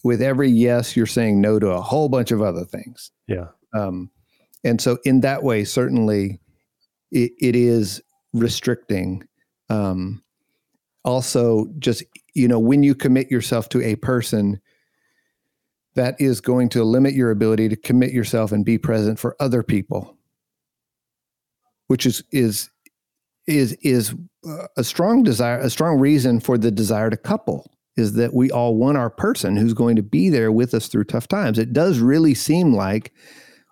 [0.02, 3.10] with every yes you're saying no to a whole bunch of other things.
[3.26, 3.48] Yeah.
[3.74, 4.10] Um,
[4.62, 6.40] and so in that way certainly
[7.10, 8.00] it, it is
[8.32, 9.26] restricting.
[9.68, 10.22] Um,
[11.04, 12.02] also just
[12.34, 14.60] you know when you commit yourself to a person
[15.94, 19.62] that is going to limit your ability to commit yourself and be present for other
[19.62, 20.16] people
[21.86, 22.70] which is is
[23.46, 24.14] is is
[24.48, 28.50] uh, a strong desire a strong reason for the desire to couple is that we
[28.50, 31.58] all want our person who's going to be there with us through tough times.
[31.58, 33.12] It does really seem like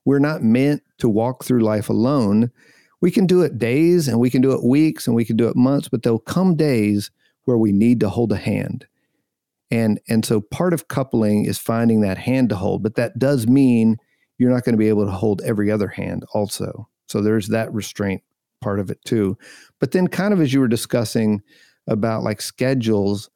[0.05, 2.51] we're not meant to walk through life alone.
[3.01, 5.49] We can do it days and we can do it weeks and we can do
[5.49, 7.11] it months but there'll come days
[7.45, 8.87] where we need to hold a hand.
[9.71, 13.47] And, and so part of coupling is finding that hand to hold, but that does
[13.47, 13.97] mean
[14.39, 16.89] you're not going to be able to hold every other hand also.
[17.09, 18.23] So there's that restraint
[18.61, 19.37] part of it too.
[19.81, 21.43] But then, kind of as you were discussing
[21.87, 23.31] about like schedules,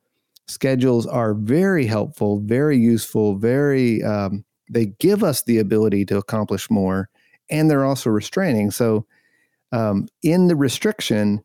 [0.46, 6.70] schedules are very helpful, very useful, very, um, they give us the ability to accomplish
[6.70, 7.08] more
[7.50, 8.70] and they're also restraining.
[8.70, 9.06] So,
[9.72, 11.42] um, in the restriction,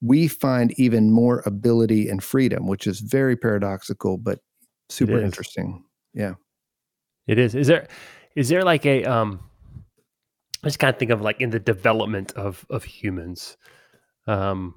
[0.00, 4.40] we find even more ability and freedom, which is very paradoxical, but
[4.88, 5.84] super interesting.
[6.12, 6.34] Yeah.
[7.26, 7.54] It is.
[7.54, 7.88] Is there
[8.36, 9.40] is there like a um
[10.62, 13.56] I just kind of think of like in the development of of humans.
[14.26, 14.74] Um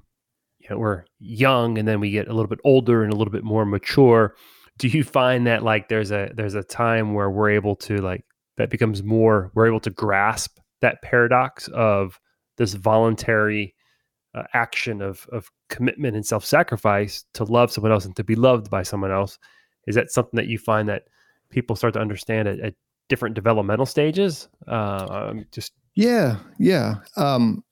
[0.58, 3.32] you know, we're young and then we get a little bit older and a little
[3.32, 4.34] bit more mature.
[4.78, 8.24] Do you find that like there's a there's a time where we're able to like
[8.56, 12.18] that becomes more we're able to grasp that paradox of
[12.56, 13.74] this voluntary
[14.34, 18.34] uh, action of of commitment and self sacrifice to love someone else and to be
[18.34, 19.38] loved by someone else.
[19.86, 21.04] Is that something that you find that
[21.50, 22.74] people start to understand at, at
[23.08, 24.48] different developmental stages?
[24.66, 26.96] Uh, just yeah, yeah.
[27.16, 27.64] Um,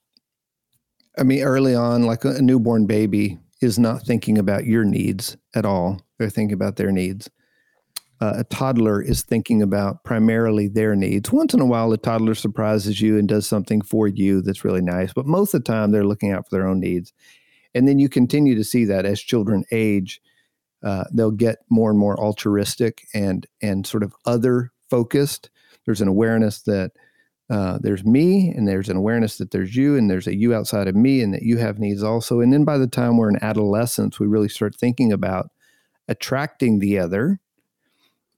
[1.18, 5.36] I mean, early on, like a, a newborn baby is not thinking about your needs
[5.54, 6.00] at all.
[6.18, 7.30] They're thinking about their needs
[8.20, 11.30] uh, a toddler is thinking about primarily their needs.
[11.30, 14.80] Once in a while, a toddler surprises you and does something for you that's really
[14.80, 17.12] nice, but most of the time, they're looking out for their own needs.
[17.74, 20.20] And then you continue to see that as children age,
[20.82, 25.50] uh, they'll get more and more altruistic and and sort of other focused.
[25.84, 26.92] There's an awareness that
[27.50, 30.88] uh, there's me, and there's an awareness that there's you, and there's a you outside
[30.88, 32.40] of me, and that you have needs also.
[32.40, 35.50] And then by the time we're in adolescence, we really start thinking about
[36.08, 37.40] attracting the other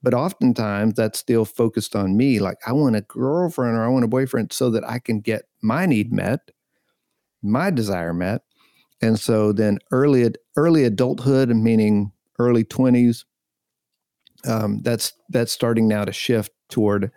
[0.02, 2.38] but oftentimes that's still focused on me.
[2.40, 5.44] Like I want a girlfriend or I want a boyfriend so that I can get
[5.62, 6.50] my need met,
[7.42, 8.42] my desire met.
[9.02, 13.24] And so then early early adulthood, meaning early twenties,
[14.46, 17.10] um, that's that's starting now to shift toward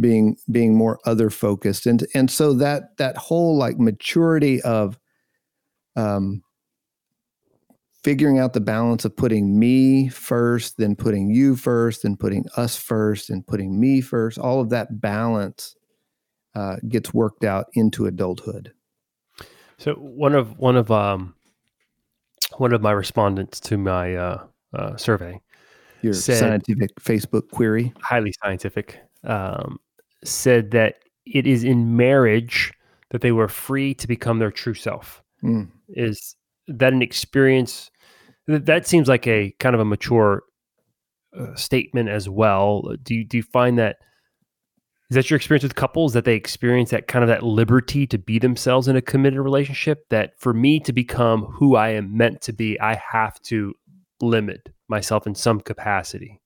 [0.00, 4.98] being being more other focused, and and so that that whole like maturity of
[5.96, 6.42] um,
[8.02, 12.76] figuring out the balance of putting me first, then putting you first, then putting us
[12.76, 15.74] first, and putting me first, all of that balance
[16.54, 18.72] uh, gets worked out into adulthood.
[19.78, 21.34] So one of one of um,
[22.56, 25.40] one of my respondents to my uh, uh, survey,
[26.02, 29.78] your said, scientific Facebook query, highly scientific, um,
[30.24, 32.72] said that it is in marriage
[33.10, 35.22] that they were free to become their true self.
[35.42, 35.68] Mm.
[35.90, 36.34] Is
[36.68, 37.90] that an experience
[38.46, 40.42] that seems like a kind of a mature
[41.38, 42.82] uh, statement as well.
[43.02, 43.96] Do you, do you find that
[45.10, 48.18] is that your experience with couples that they experience that kind of that liberty to
[48.18, 52.42] be themselves in a committed relationship that for me to become who i am meant
[52.42, 53.74] to be i have to
[54.20, 56.40] limit myself in some capacity?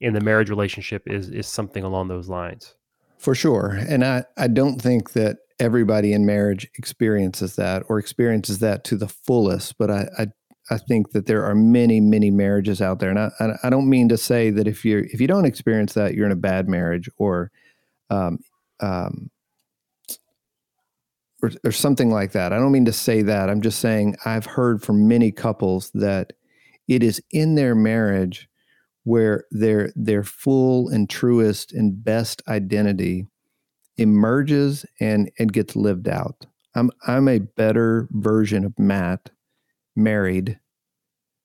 [0.00, 2.74] And the marriage relationship is is something along those lines
[3.22, 8.58] for sure and i i don't think that everybody in marriage experiences that or experiences
[8.58, 9.78] that to the fullest.
[9.78, 10.26] But I, I,
[10.70, 13.30] I think that there are many, many marriages out there, and I,
[13.62, 16.32] I don't mean to say that if you if you don't experience that, you're in
[16.32, 17.52] a bad marriage or,
[18.10, 18.40] um,
[18.80, 19.30] um,
[21.42, 22.52] or, or something like that.
[22.52, 23.48] I don't mean to say that.
[23.48, 26.32] I'm just saying I've heard from many couples that
[26.88, 28.48] it is in their marriage
[29.04, 33.26] where their their full and truest and best identity
[33.96, 36.46] emerges and and gets lived out.
[36.74, 39.30] I'm I'm a better version of Matt
[39.94, 40.58] married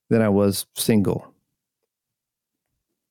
[0.08, 1.34] than I was single.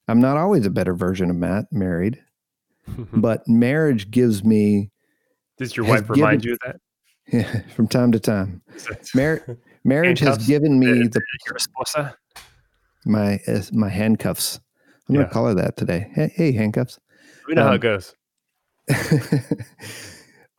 [0.08, 2.24] I'm not always a better version of Matt married,
[3.14, 4.92] but marriage gives me.
[5.58, 6.78] Does your wife remind you of that?
[7.32, 8.62] Yeah, from time to time.
[9.16, 11.22] Mar- marriage has given me the.
[13.08, 14.60] My uh, my handcuffs.
[15.10, 15.22] I'm Yeah.
[15.22, 16.10] gonna call her that today.
[16.14, 17.00] Hey, hey handcuffs.
[17.48, 18.14] We know how Um, it goes.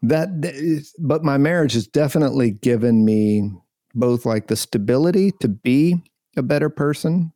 [0.03, 3.51] that is- but my marriage has definitely given me
[3.95, 6.03] both like the stability to be
[6.37, 7.33] a better person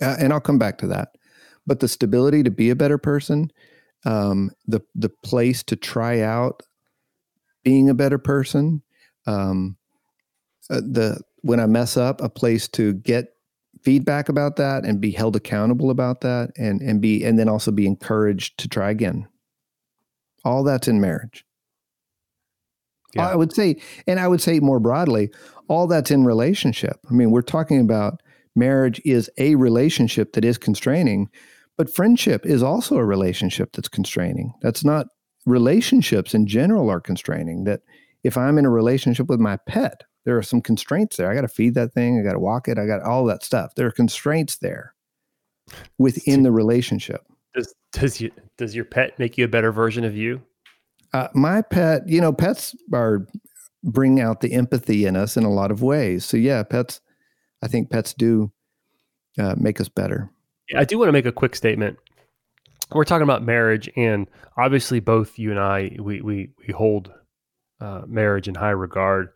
[0.00, 1.08] uh, and i'll come back to that
[1.66, 3.50] but the stability to be a better person
[4.04, 6.62] um, the the place to try out
[7.64, 8.80] being a better person
[9.26, 9.76] um,
[10.70, 13.30] uh, the when i mess up a place to get
[13.82, 17.70] feedback about that and be held accountable about that and and be and then also
[17.70, 19.26] be encouraged to try again.
[20.44, 21.44] All that's in marriage.
[23.14, 23.28] Yeah.
[23.28, 25.30] i would say and i would say more broadly
[25.68, 26.98] all that's in relationship.
[27.10, 28.20] I mean we're talking about
[28.54, 31.28] marriage is a relationship that is constraining
[31.76, 34.54] but friendship is also a relationship that's constraining.
[34.62, 35.08] That's not
[35.46, 37.80] relationships in general are constraining that
[38.24, 41.40] if i'm in a relationship with my pet there are some constraints there i got
[41.40, 43.86] to feed that thing i got to walk it i got all that stuff there
[43.86, 44.94] are constraints there
[45.96, 47.22] within the relationship
[47.54, 50.42] Does does you does your pet make you a better version of you?
[51.12, 53.26] uh, my pet, you know, pets are
[53.82, 56.24] bring out the empathy in us in a lot of ways.
[56.24, 57.00] So yeah, pets.
[57.62, 58.52] I think pets do
[59.38, 60.30] uh, make us better.
[60.76, 61.96] I do want to make a quick statement.
[62.92, 67.10] We're talking about marriage, and obviously, both you and I, we we we hold
[67.80, 69.30] uh, marriage in high regard,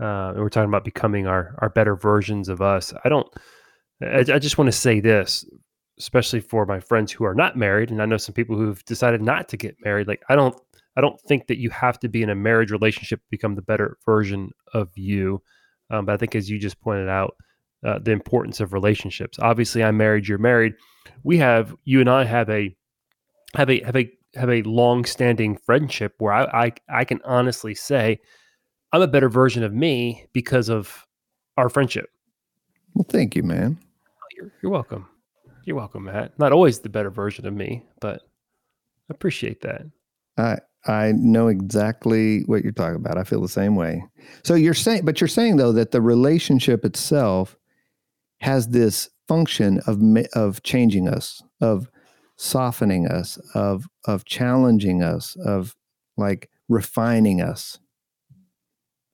[0.00, 2.92] uh, and we're talking about becoming our our better versions of us.
[3.04, 3.26] I don't.
[4.02, 5.48] I, I just want to say this,
[5.98, 9.22] especially for my friends who are not married, and I know some people who've decided
[9.22, 10.08] not to get married.
[10.08, 10.56] Like, I don't.
[10.96, 13.62] I don't think that you have to be in a marriage relationship to become the
[13.62, 15.42] better version of you.
[15.90, 17.36] Um, but I think, as you just pointed out,
[17.84, 19.38] uh, the importance of relationships.
[19.40, 20.26] Obviously, I'm married.
[20.26, 20.74] You're married.
[21.22, 22.74] We have you and I have a
[23.54, 27.74] have a have a have a long standing friendship where I, I I can honestly
[27.74, 28.18] say
[28.92, 31.06] I'm a better version of me because of
[31.56, 32.10] our friendship.
[32.94, 33.78] Well, thank you, man.
[34.08, 35.06] Oh, you're, you're welcome.
[35.64, 36.38] You're welcome, Matt.
[36.38, 38.22] Not always the better version of me, but
[39.10, 39.82] I appreciate that.
[40.38, 43.18] I I know exactly what you're talking about.
[43.18, 44.04] I feel the same way.
[44.44, 47.56] So you're saying, but you're saying though that the relationship itself
[48.40, 50.00] has this function of
[50.34, 51.90] of changing us, of
[52.36, 55.74] softening us, of of challenging us, of
[56.16, 57.78] like refining us.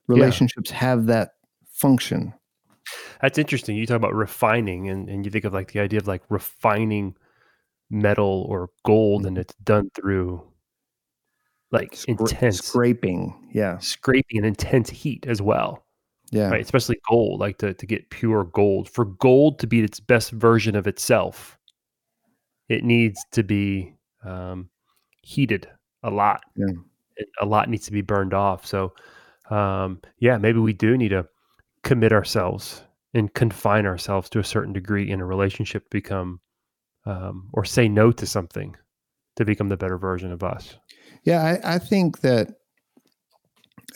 [0.09, 1.31] Relationships have that
[1.73, 2.35] function.
[3.21, 3.77] That's interesting.
[3.77, 7.15] You talk about refining, and, and you think of like the idea of like refining
[7.91, 10.43] metal or gold, and it's done through
[11.71, 13.49] like Scra- intense scraping.
[13.53, 15.87] Yeah, scraping and intense heat as well,
[16.31, 16.61] yeah, right?
[16.61, 18.91] Especially gold, like to, to get pure gold.
[18.91, 21.57] For gold to be its best version of itself,
[22.69, 24.69] it needs to be um,
[25.23, 25.69] heated
[26.03, 26.43] a lot.
[26.57, 26.67] Yeah.
[27.17, 28.67] It- a lot needs to be burned off.
[28.67, 28.95] So,
[29.53, 31.27] um, yeah, maybe we do need to
[31.83, 32.83] commit ourselves
[33.15, 36.41] and confine ourselves to a certain degree in a relationship to become
[37.05, 38.77] um, or say no to something
[39.37, 40.77] to become the better version of us.
[41.25, 42.49] Yeah, I, I think that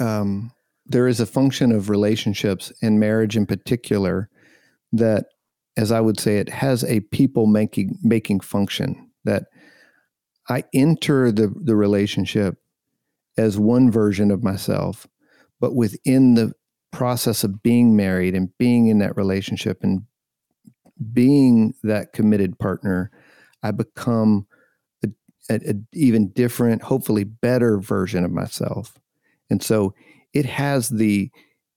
[0.00, 0.52] um,
[0.86, 4.28] there is a function of relationships and marriage in particular
[4.92, 5.26] that,
[5.76, 9.10] as I would say, it has a people making making function.
[9.24, 9.44] That
[10.48, 12.58] I enter the the relationship
[13.38, 15.06] as one version of myself,
[15.60, 16.52] but within the
[16.92, 20.02] process of being married and being in that relationship and
[21.12, 23.10] being that committed partner,
[23.62, 24.46] I become
[25.04, 25.08] a,
[25.50, 28.96] a, a even different, hopefully better version of myself.
[29.50, 29.94] And so
[30.32, 31.30] it has the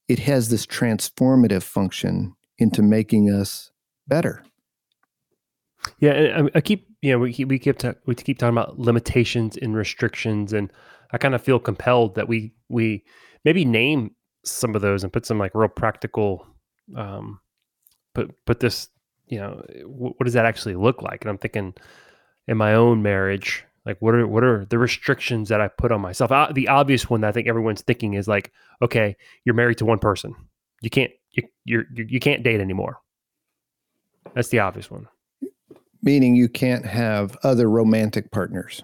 [0.07, 3.71] it has this transformative function into making us
[4.07, 4.43] better.
[5.99, 8.57] Yeah, and I, I keep you know we keep, we keep ta- we keep talking
[8.57, 10.71] about limitations and restrictions, and
[11.11, 13.03] I kind of feel compelled that we we
[13.45, 16.45] maybe name some of those and put some like real practical
[16.95, 17.39] um
[18.13, 18.89] put put this
[19.27, 21.21] you know what, what does that actually look like?
[21.21, 21.73] And I'm thinking
[22.47, 26.01] in my own marriage, like what are what are the restrictions that I put on
[26.01, 26.31] myself?
[26.31, 29.85] Uh, the obvious one that I think everyone's thinking is like, okay, you're married to
[29.85, 30.35] one person,
[30.81, 32.97] you can't you you're, you you can't date anymore.
[34.33, 35.07] That's the obvious one.
[36.01, 38.83] Meaning you can't have other romantic partners,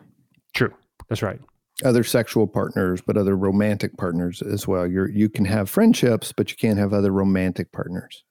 [0.54, 0.74] True.
[1.10, 1.40] That's right.
[1.84, 4.88] Other sexual partners, but other romantic partners as well.
[4.88, 8.24] You're you can have friendships, but you can't have other romantic partners.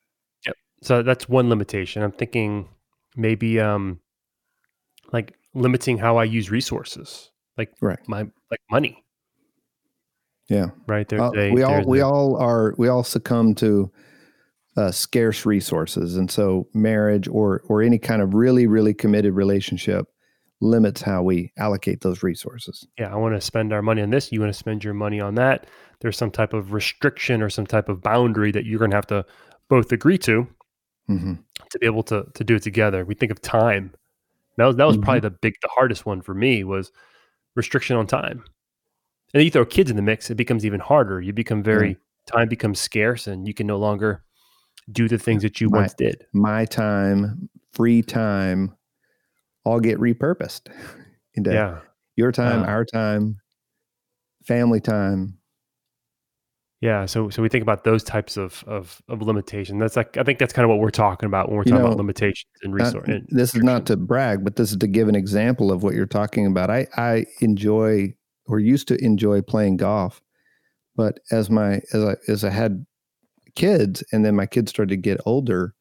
[0.47, 0.57] Yep.
[0.82, 2.03] So that's one limitation.
[2.03, 2.68] I'm thinking
[3.16, 4.01] maybe um
[5.12, 7.99] like limiting how I use resources, like Right.
[8.09, 9.05] my like money.
[10.49, 10.68] Yeah.
[10.86, 11.09] Right.
[11.09, 11.20] there.
[11.22, 13.90] Uh, we all we a- all are we all succumb to
[14.76, 20.07] uh, scarce resources, and so marriage or or any kind of really really committed relationship
[20.64, 22.86] limits how we allocate those resources.
[22.98, 24.32] yeah, I want to spend our money on this.
[24.32, 25.66] You want to spend your money on that.
[26.00, 29.06] There's some type of restriction or some type of boundary that you're going to have
[29.08, 29.24] to
[29.68, 30.46] both agree to
[31.08, 31.34] mm-hmm.
[31.70, 33.04] to be able to to do it together.
[33.04, 33.92] We think of time.
[34.56, 35.04] That was that was mm-hmm.
[35.04, 36.92] probably the big the hardest one for me was
[37.54, 38.42] restriction on time.
[39.32, 41.20] And then you throw kids in the mix, it becomes even harder.
[41.20, 41.96] You become very
[42.26, 44.22] time becomes scarce and you can no longer
[44.92, 46.26] do the things that you my, once did.
[46.32, 48.74] My time, free time,
[49.64, 50.68] all get repurposed
[51.34, 51.80] into yeah.
[52.16, 53.38] your time, our time,
[54.44, 55.38] family time.
[56.80, 59.78] Yeah, so so we think about those types of of, of limitation.
[59.78, 61.86] That's like I think that's kind of what we're talking about when we're talking know,
[61.86, 63.08] about limitations and resource.
[63.28, 66.04] This is not to brag, but this is to give an example of what you're
[66.04, 66.68] talking about.
[66.70, 68.14] I I enjoy
[68.46, 70.20] or used to enjoy playing golf,
[70.94, 72.84] but as my as I as I had
[73.54, 75.74] kids and then my kids started to get older,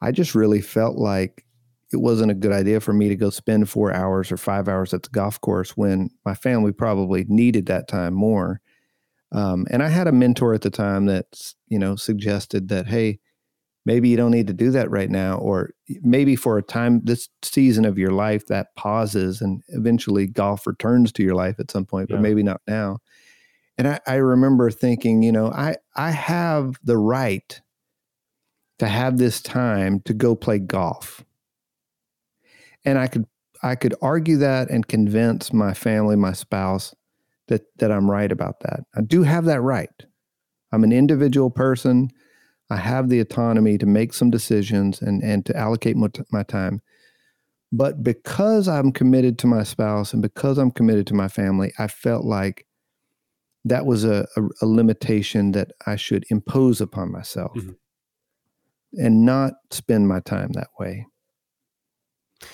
[0.00, 1.44] I just really felt like
[1.92, 4.94] it wasn't a good idea for me to go spend four hours or five hours
[4.94, 8.60] at the golf course when my family probably needed that time more.
[9.32, 13.18] Um, and I had a mentor at the time that you know suggested that hey,
[13.86, 15.70] maybe you don't need to do that right now, or
[16.02, 21.12] maybe for a time this season of your life that pauses and eventually golf returns
[21.12, 22.98] to your life at some point, but maybe not now.
[23.78, 27.60] And I, I remember thinking, you know, I I have the right
[28.78, 31.24] to have this time to go play golf
[32.84, 33.26] and I could
[33.62, 36.94] I could argue that and convince my family, my spouse,
[37.48, 38.80] that that I'm right about that.
[38.94, 39.90] I do have that right.
[40.72, 42.10] I'm an individual person.
[42.70, 46.80] I have the autonomy to make some decisions and and to allocate my, my time.
[47.72, 51.86] But because I'm committed to my spouse and because I'm committed to my family, I
[51.86, 52.66] felt like
[53.64, 57.72] that was a, a, a limitation that I should impose upon myself mm-hmm.
[58.94, 61.06] and not spend my time that way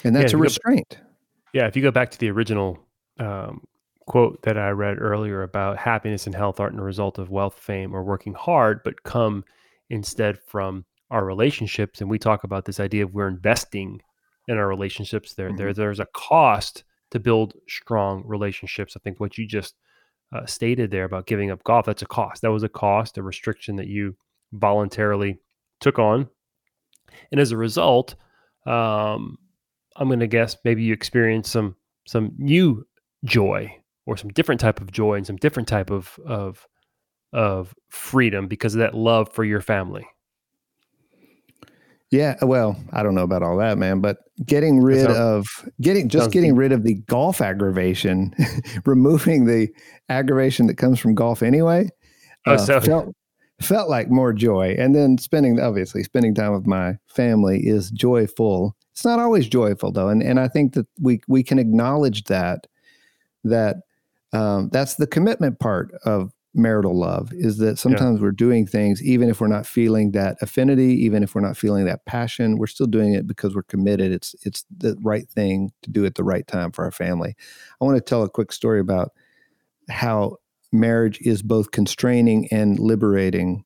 [0.04, 0.90] and that's yeah, a restraint.
[0.90, 0.96] Go,
[1.54, 2.78] yeah, if you go back to the original
[3.18, 3.62] um,
[4.06, 7.94] quote that I read earlier about happiness and health aren't a result of wealth, fame,
[7.94, 9.44] or working hard, but come
[9.90, 14.00] instead from our relationships, and we talk about this idea of we're investing
[14.48, 15.34] in our relationships.
[15.34, 15.56] There, mm-hmm.
[15.56, 18.96] there, there's a cost to build strong relationships.
[18.96, 19.74] I think what you just
[20.32, 22.42] uh, stated there about giving up golf, that's a cost.
[22.42, 24.16] That was a cost, a restriction that you
[24.52, 25.38] voluntarily
[25.80, 26.28] took on,
[27.30, 28.16] and as a result,
[28.66, 29.38] um,
[29.98, 31.76] I'm going to guess maybe you experienced some
[32.06, 32.86] some new
[33.24, 33.76] joy
[34.06, 36.66] or some different type of joy and some different type of of
[37.32, 40.06] of freedom because of that love for your family.
[42.12, 45.44] Yeah, well, I don't know about all that, man, but getting rid of
[45.80, 46.58] getting just getting deep.
[46.58, 48.32] rid of the golf aggravation,
[48.86, 49.68] removing the
[50.08, 51.88] aggravation that comes from golf anyway,
[52.46, 52.80] oh, uh, so.
[52.80, 53.14] felt
[53.60, 54.76] felt like more joy.
[54.78, 59.92] And then spending obviously spending time with my family is joyful it's not always joyful
[59.92, 62.66] though, and and I think that we we can acknowledge that
[63.44, 63.76] that
[64.32, 68.22] um, that's the commitment part of marital love is that sometimes yeah.
[68.22, 71.84] we're doing things even if we're not feeling that affinity even if we're not feeling
[71.84, 75.90] that passion we're still doing it because we're committed it's it's the right thing to
[75.90, 77.36] do at the right time for our family
[77.78, 79.12] i want to tell a quick story about
[79.90, 80.34] how
[80.72, 83.64] marriage is both constraining and liberating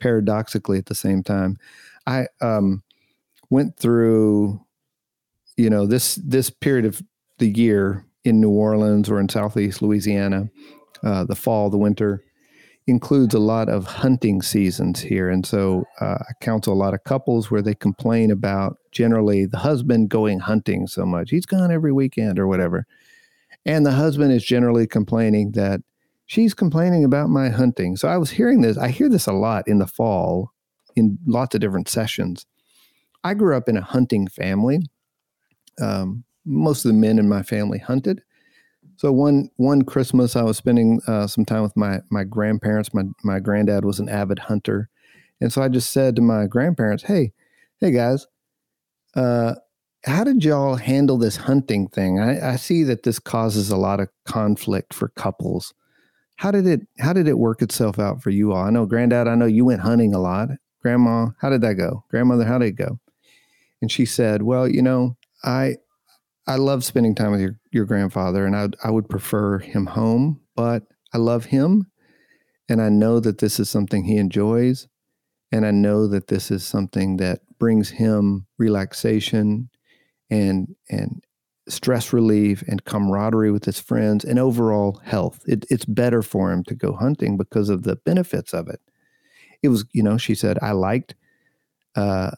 [0.00, 1.56] paradoxically at the same time.
[2.06, 2.82] I um,
[3.50, 4.60] went through
[5.56, 7.02] you know this this period of
[7.38, 10.50] the year in New Orleans or in Southeast Louisiana,
[11.02, 12.22] uh, the fall, the winter
[12.88, 17.04] includes a lot of hunting seasons here, and so uh, I counsel a lot of
[17.04, 21.30] couples where they complain about generally the husband going hunting so much.
[21.30, 22.86] He's gone every weekend or whatever,
[23.64, 25.80] and the husband is generally complaining that
[26.26, 27.96] she's complaining about my hunting.
[27.96, 28.76] So I was hearing this.
[28.78, 30.52] I hear this a lot in the fall
[30.94, 32.46] in lots of different sessions.
[33.24, 34.80] I grew up in a hunting family
[35.80, 38.22] um, most of the men in my family hunted.
[38.96, 42.94] So one one Christmas, I was spending uh, some time with my my grandparents.
[42.94, 44.88] My my granddad was an avid hunter,
[45.40, 47.32] and so I just said to my grandparents, "Hey,
[47.78, 48.26] hey guys,
[49.14, 49.56] uh,
[50.04, 52.20] how did y'all handle this hunting thing?
[52.20, 55.74] I, I see that this causes a lot of conflict for couples.
[56.36, 58.64] How did it How did it work itself out for you all?
[58.64, 60.50] I know, Granddad, I know you went hunting a lot.
[60.82, 62.04] Grandma, how did that go?
[62.10, 63.00] Grandmother, how did it go?"
[63.80, 65.76] And she said, "Well, you know, I
[66.46, 70.40] I love spending time with your your grandfather, and I I would prefer him home,
[70.54, 71.86] but I love him,
[72.68, 74.86] and I know that this is something he enjoys,
[75.50, 79.70] and I know that this is something that brings him relaxation,
[80.30, 81.24] and and
[81.68, 85.42] stress relief and camaraderie with his friends and overall health.
[85.46, 88.80] It, it's better for him to go hunting because of the benefits of it.
[89.62, 91.14] It was, you know, she said, I liked
[91.96, 92.32] uh,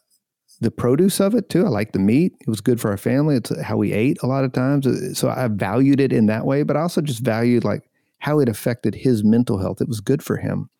[0.61, 1.67] the produce of it too.
[1.67, 2.35] I liked the meat.
[2.41, 3.37] It was good for our family.
[3.37, 4.87] It's how we ate a lot of times.
[4.87, 8.41] Uh, so I valued it in that way, but I also just valued like how
[8.41, 9.81] it affected his mental health.
[9.81, 10.71] It was good for him.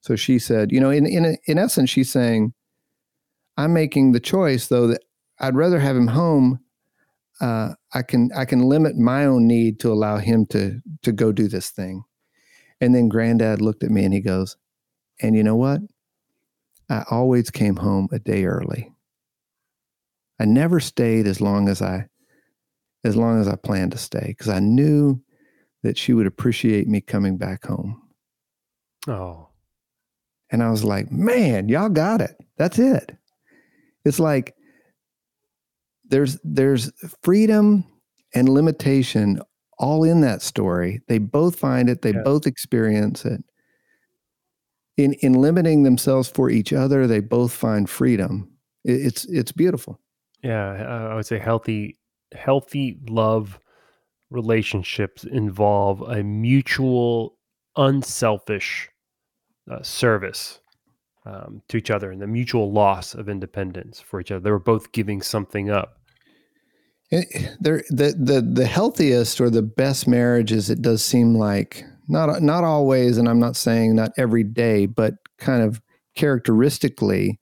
[0.00, 2.52] So she said, you know, in in in essence, she's saying,
[3.56, 5.02] I'm making the choice though that
[5.38, 6.60] I'd rather have him home.
[7.40, 11.32] Uh, I can I can limit my own need to allow him to to go
[11.32, 12.04] do this thing.
[12.80, 14.56] And then granddad looked at me and he goes,
[15.20, 15.80] and you know what?
[16.88, 18.92] I always came home a day early.
[20.40, 22.08] I never stayed as long as I
[23.04, 25.22] as long as I planned to stay because I knew
[25.82, 28.02] that she would appreciate me coming back home.
[29.08, 29.48] Oh.
[30.50, 32.36] And I was like, man, y'all got it.
[32.58, 33.16] That's it.
[34.04, 34.54] It's like
[36.10, 36.92] there's there's
[37.22, 37.84] freedom
[38.34, 39.40] and limitation
[39.78, 41.00] all in that story.
[41.08, 42.22] They both find it, they yeah.
[42.22, 43.42] both experience it.
[44.96, 48.50] In in limiting themselves for each other, they both find freedom.
[48.84, 49.98] It, it's it's beautiful.
[50.42, 51.98] Yeah, I would say healthy
[52.34, 53.58] healthy love
[54.30, 57.36] relationships involve a mutual
[57.76, 58.88] unselfish
[59.70, 60.60] uh, service
[61.26, 64.40] um, to each other and the mutual loss of independence for each other.
[64.40, 65.99] They were both giving something up.
[67.10, 72.42] It, eh, the the the healthiest or the best marriages, it does seem like not
[72.42, 75.80] not always, and I'm not saying not every day, but kind of
[76.14, 77.38] characteristically,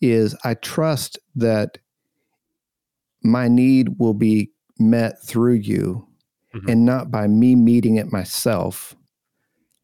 [0.00, 1.78] is I trust that
[3.22, 6.06] my need will be met through you
[6.54, 6.68] mm-hmm.
[6.68, 8.94] and not by me meeting it myself.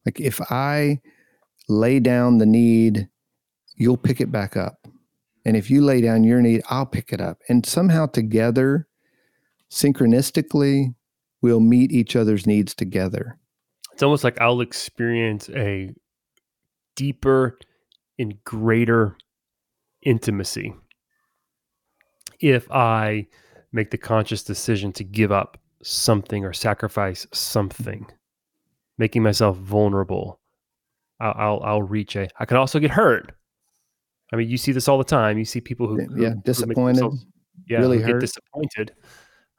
[0.05, 0.99] Like if I
[1.67, 3.09] lay down the need,
[3.75, 4.87] you'll pick it back up.
[5.45, 7.39] And if you lay down your need, I'll pick it up.
[7.49, 8.87] And somehow together,
[9.73, 10.93] synchronistically,
[11.41, 13.37] we'll meet each other's needs together.
[13.91, 15.91] It's almost like I'll experience a
[16.95, 17.57] deeper
[18.19, 19.17] and greater
[20.03, 20.73] intimacy
[22.39, 23.27] if I
[23.71, 28.05] make the conscious decision to give up something or sacrifice something,
[28.97, 30.39] making myself vulnerable,
[31.19, 32.27] I'll, I'll, I'll reach a.
[32.37, 33.33] I can also get hurt.
[34.31, 35.37] I mean, you see this all the time.
[35.37, 37.17] You see people who, who yeah disappointed, who
[37.67, 38.93] yeah, really get disappointed.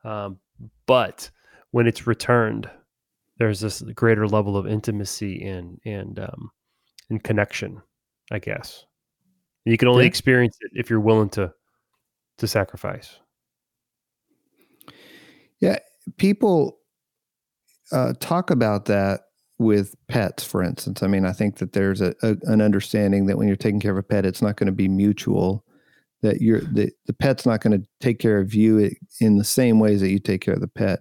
[0.05, 0.39] Um,
[0.87, 1.31] but
[1.71, 2.69] when it's returned,
[3.39, 6.51] there's this greater level of intimacy and and um,
[7.11, 7.83] and connection.
[8.31, 8.85] I guess
[9.65, 11.53] you can only experience it if you're willing to
[12.39, 13.19] to sacrifice.
[15.61, 15.79] Yeah,
[16.17, 16.79] people
[17.93, 19.23] uh, talk about that
[19.59, 21.03] with pets, for instance.
[21.03, 23.93] I mean, I think that there's a, a, an understanding that when you're taking care
[23.93, 25.64] of a pet, it's not going to be mutual.
[26.25, 29.79] That you're the, the pet's not going to take care of you in the same
[29.79, 31.01] ways that you take care of the pet.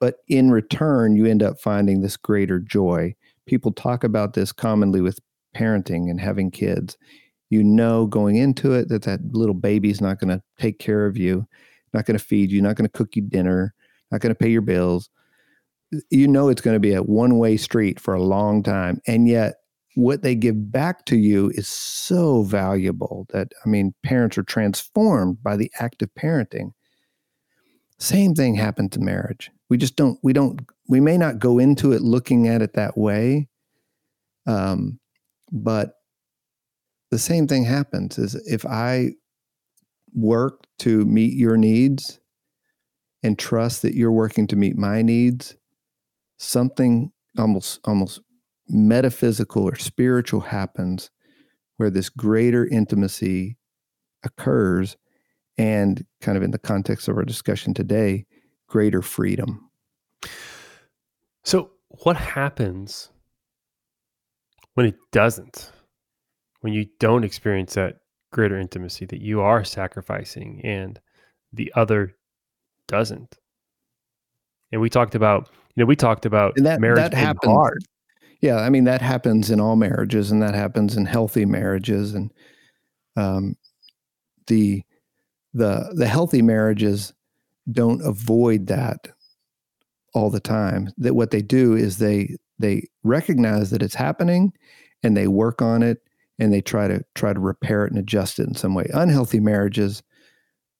[0.00, 3.14] But in return, you end up finding this greater joy.
[3.46, 5.18] People talk about this commonly with
[5.56, 6.98] parenting and having kids.
[7.48, 11.16] You know, going into it, that that little baby's not going to take care of
[11.16, 11.46] you,
[11.94, 13.74] not going to feed you, not going to cook you dinner,
[14.12, 15.08] not going to pay your bills.
[16.10, 19.00] You know it's going to be a one way street for a long time.
[19.06, 19.54] And yet,
[19.94, 25.42] what they give back to you is so valuable that, I mean, parents are transformed
[25.42, 26.72] by the act of parenting.
[27.98, 29.50] Same thing happened to marriage.
[29.68, 32.96] We just don't, we don't, we may not go into it looking at it that
[32.96, 33.48] way.
[34.46, 34.98] Um,
[35.52, 35.94] but
[37.10, 39.10] the same thing happens is if I
[40.14, 42.20] work to meet your needs,
[43.22, 45.56] and trust that you're working to meet my needs,
[46.38, 48.20] something almost almost
[48.70, 51.10] metaphysical or spiritual happens
[51.76, 53.56] where this greater intimacy
[54.22, 54.96] occurs
[55.58, 58.26] and kind of in the context of our discussion today,
[58.68, 59.70] greater freedom.
[61.44, 63.10] So, what happens
[64.74, 65.72] when it doesn't?
[66.60, 67.96] When you don't experience that
[68.32, 71.00] greater intimacy that you are sacrificing and
[71.52, 72.14] the other
[72.86, 73.38] doesn't.
[74.72, 77.52] And we talked about, you know, we talked about and that, marriage that happens.
[77.52, 77.84] hard.
[78.40, 82.32] Yeah, I mean that happens in all marriages, and that happens in healthy marriages, and
[83.16, 83.56] um,
[84.48, 84.82] the
[85.54, 87.12] the the healthy marriages
[87.72, 89.08] don't avoid that
[90.14, 90.90] all the time.
[90.98, 94.52] That what they do is they they recognize that it's happening,
[95.02, 95.98] and they work on it,
[96.38, 98.86] and they try to try to repair it and adjust it in some way.
[98.92, 100.02] Unhealthy marriages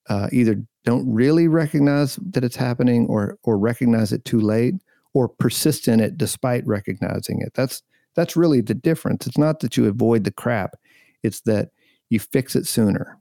[0.08, 4.74] uh, either don't really recognize that it's happening or or recognize it too late
[5.14, 7.82] or persist in it despite recognizing it that's
[8.14, 10.76] that's really the difference it's not that you avoid the crap
[11.22, 11.70] it's that
[12.08, 13.18] you fix it sooner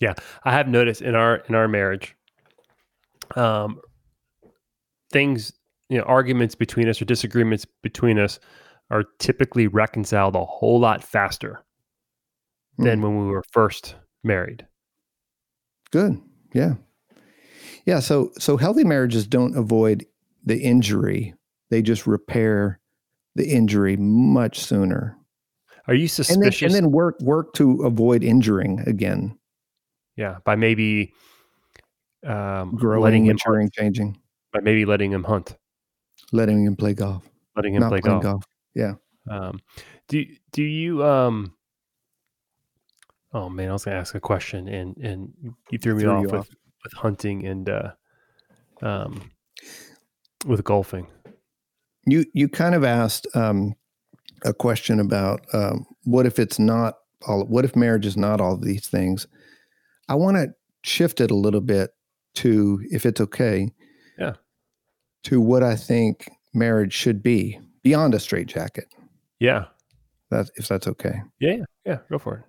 [0.00, 2.14] yeah i have noticed in our in our marriage
[3.36, 3.80] um
[5.10, 5.52] things
[5.88, 8.38] you know arguments between us or disagreements between us
[8.90, 11.64] are typically reconciled a whole lot faster
[12.78, 12.84] mm.
[12.84, 13.04] than hmm.
[13.04, 14.66] when we were first married
[15.90, 16.20] good
[16.54, 16.74] yeah.
[17.84, 18.00] Yeah.
[18.00, 20.06] So so healthy marriages don't avoid
[20.44, 21.34] the injury.
[21.70, 22.80] They just repair
[23.34, 25.16] the injury much sooner.
[25.86, 26.62] Are you suspicious?
[26.62, 29.38] And then, and then work work to avoid injuring again.
[30.16, 31.12] Yeah, by maybe
[32.24, 34.18] um, Growing, letting him maturing, hunt, changing,
[34.52, 35.56] by maybe letting him hunt,
[36.32, 38.22] letting him play golf, letting him not play golf.
[38.22, 38.44] golf.
[38.74, 38.94] Yeah.
[39.28, 39.60] Um,
[40.08, 41.54] do do you um?
[43.32, 45.32] Oh man, I was gonna ask a question and and
[45.70, 46.48] you threw me Threw off you with off.
[46.84, 47.92] with hunting and uh,
[48.80, 49.30] um,
[50.44, 51.06] with golfing.
[52.06, 53.74] You you kind of asked um,
[54.44, 56.94] a question about um, what if it's not
[57.26, 57.44] all.
[57.46, 59.26] What if marriage is not all of these things?
[60.08, 60.48] I want to
[60.82, 61.90] shift it a little bit
[62.34, 63.70] to, if it's okay,
[64.18, 64.34] Yeah.
[65.22, 68.84] to what I think marriage should be beyond a straitjacket.
[69.40, 69.64] Yeah,
[70.30, 71.22] That if that's okay.
[71.40, 71.98] yeah, yeah, yeah.
[72.10, 72.44] Go for it.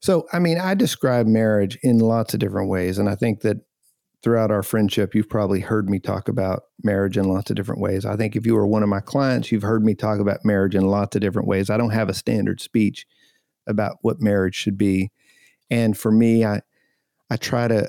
[0.00, 2.96] So, I mean, I describe marriage in lots of different ways.
[2.98, 3.58] And I think that
[4.22, 8.04] throughout our friendship, you've probably heard me talk about marriage in lots of different ways.
[8.04, 10.74] I think if you were one of my clients, you've heard me talk about marriage
[10.74, 11.70] in lots of different ways.
[11.70, 13.06] I don't have a standard speech
[13.66, 15.10] about what marriage should be.
[15.70, 16.60] And for me, I,
[17.30, 17.88] I try to,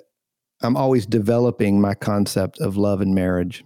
[0.62, 3.64] I'm always developing my concept of love and marriage.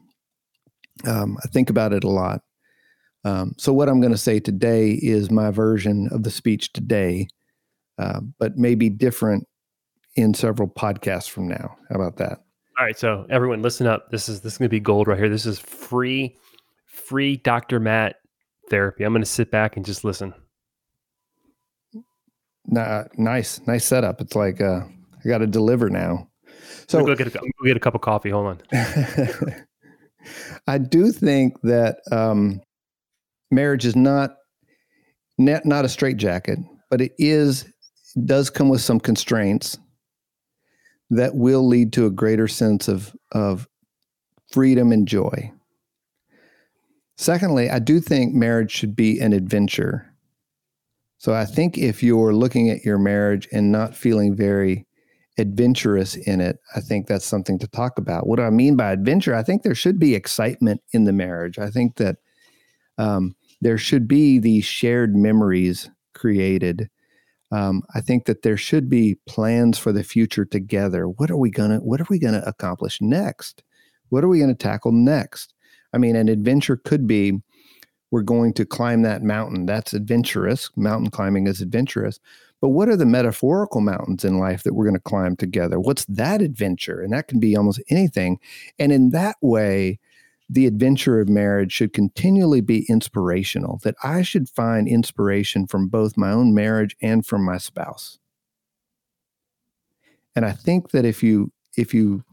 [1.05, 2.41] Um, I think about it a lot.
[3.25, 7.27] Um, so, what I'm going to say today is my version of the speech today
[7.97, 9.47] uh, but maybe different
[10.15, 11.75] in several podcasts from now.
[11.89, 12.44] How about that?
[12.77, 14.11] All right, so everyone, listen up.
[14.11, 15.29] This is this is gonna be gold right here.
[15.29, 16.35] This is free,
[16.87, 17.79] free Dr.
[17.79, 18.17] Matt
[18.69, 19.05] therapy.
[19.05, 20.33] I'm gonna sit back and just listen.
[22.67, 24.19] Nah, nice, nice setup.
[24.19, 24.81] It's like uh,
[25.23, 26.27] I got to deliver now.
[26.87, 28.29] So go get a, go get a cup of coffee.
[28.29, 29.65] Hold on.
[30.67, 32.61] I do think that um,
[33.51, 34.35] marriage is not
[35.37, 36.59] not not a straitjacket,
[36.89, 37.65] but it is
[38.25, 39.77] does come with some constraints
[41.09, 43.67] that will lead to a greater sense of of
[44.51, 45.51] freedom and joy.
[47.17, 50.13] Secondly, I do think marriage should be an adventure.
[51.17, 54.85] So I think if you're looking at your marriage and not feeling very
[55.37, 58.27] adventurous in it, I think that's something to talk about.
[58.27, 59.33] What do I mean by adventure?
[59.33, 61.57] I think there should be excitement in the marriage.
[61.57, 62.17] I think that
[62.97, 66.89] um, there should be these shared memories created.
[67.55, 71.07] Um, I think that there should be plans for the future together.
[71.07, 73.63] What are we gonna What are we gonna accomplish next?
[74.09, 75.53] What are we gonna tackle next?
[75.93, 77.39] I mean, an adventure could be
[78.11, 79.65] we're going to climb that mountain.
[79.65, 80.69] That's adventurous.
[80.75, 82.19] Mountain climbing is adventurous.
[82.61, 85.79] But what are the metaphorical mountains in life that we're going to climb together?
[85.79, 87.01] What's that adventure?
[87.01, 88.39] And that can be almost anything.
[88.79, 89.99] And in that way,
[90.49, 96.17] the adventure of marriage should continually be inspirational, that I should find inspiration from both
[96.17, 98.19] my own marriage and from my spouse.
[100.35, 102.23] And I think that if you if you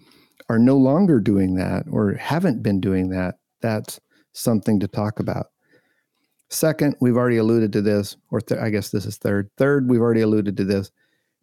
[0.48, 3.98] are no longer doing that or haven't been doing that, that's
[4.32, 5.46] something to talk about.
[6.48, 9.50] Second, we've already alluded to this, or th- I guess this is third.
[9.56, 10.90] Third, we've already alluded to this.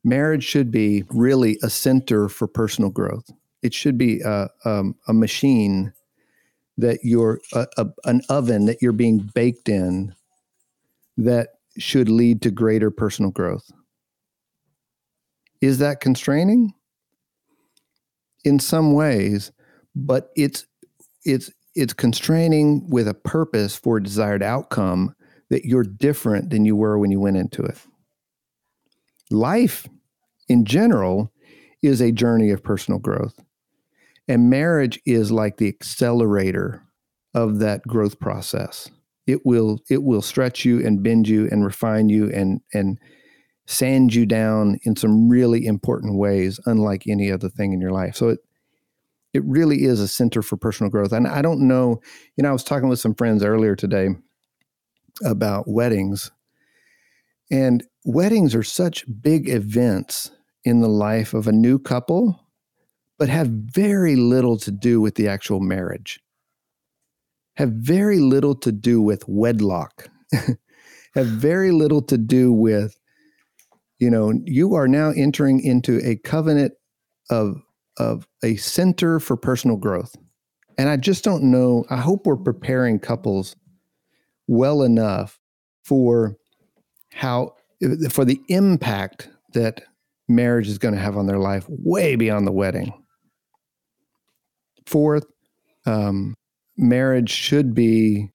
[0.04, 3.26] Marriage should be really a center for personal growth.
[3.64, 5.92] It should be a, um, a machine
[6.80, 10.14] that you're, a, a, an oven that you're being baked in
[11.18, 13.72] that should lead to greater personal growth.
[15.62, 16.74] Is that constraining?
[18.46, 19.52] In some ways,
[19.94, 20.66] but it's
[21.26, 25.14] it's it's constraining with a purpose for a desired outcome
[25.50, 27.78] that you're different than you were when you went into it.
[29.30, 29.88] Life
[30.48, 31.32] in general
[31.82, 33.38] is a journey of personal growth.
[34.30, 36.84] And marriage is like the accelerator
[37.34, 38.90] of that growth process.
[39.26, 43.00] It will it will stretch you and bend you and refine you and and
[43.66, 48.16] sand you down in some really important ways unlike any other thing in your life.
[48.16, 48.40] So it
[49.34, 51.12] it really is a center for personal growth.
[51.12, 52.00] And I don't know,
[52.36, 54.10] you know, I was talking with some friends earlier today
[55.24, 56.32] about weddings.
[57.52, 60.32] And weddings are such big events
[60.64, 62.40] in the life of a new couple,
[63.20, 66.20] but have very little to do with the actual marriage.
[67.58, 70.10] Have very little to do with wedlock.
[71.14, 73.00] have very little to do with
[74.00, 76.74] you know, you are now entering into a covenant
[77.30, 77.62] of
[77.98, 80.16] of a center for personal growth.
[80.78, 81.84] And I just don't know.
[81.90, 83.58] I hope we're preparing couples
[84.48, 85.38] well enough
[85.84, 86.38] for
[87.12, 87.56] how
[88.10, 89.82] for the impact that
[90.30, 92.94] marriage is going to have on their life way beyond the wedding.
[94.90, 95.28] Fourth,
[95.86, 96.34] um,
[96.76, 98.32] marriage should be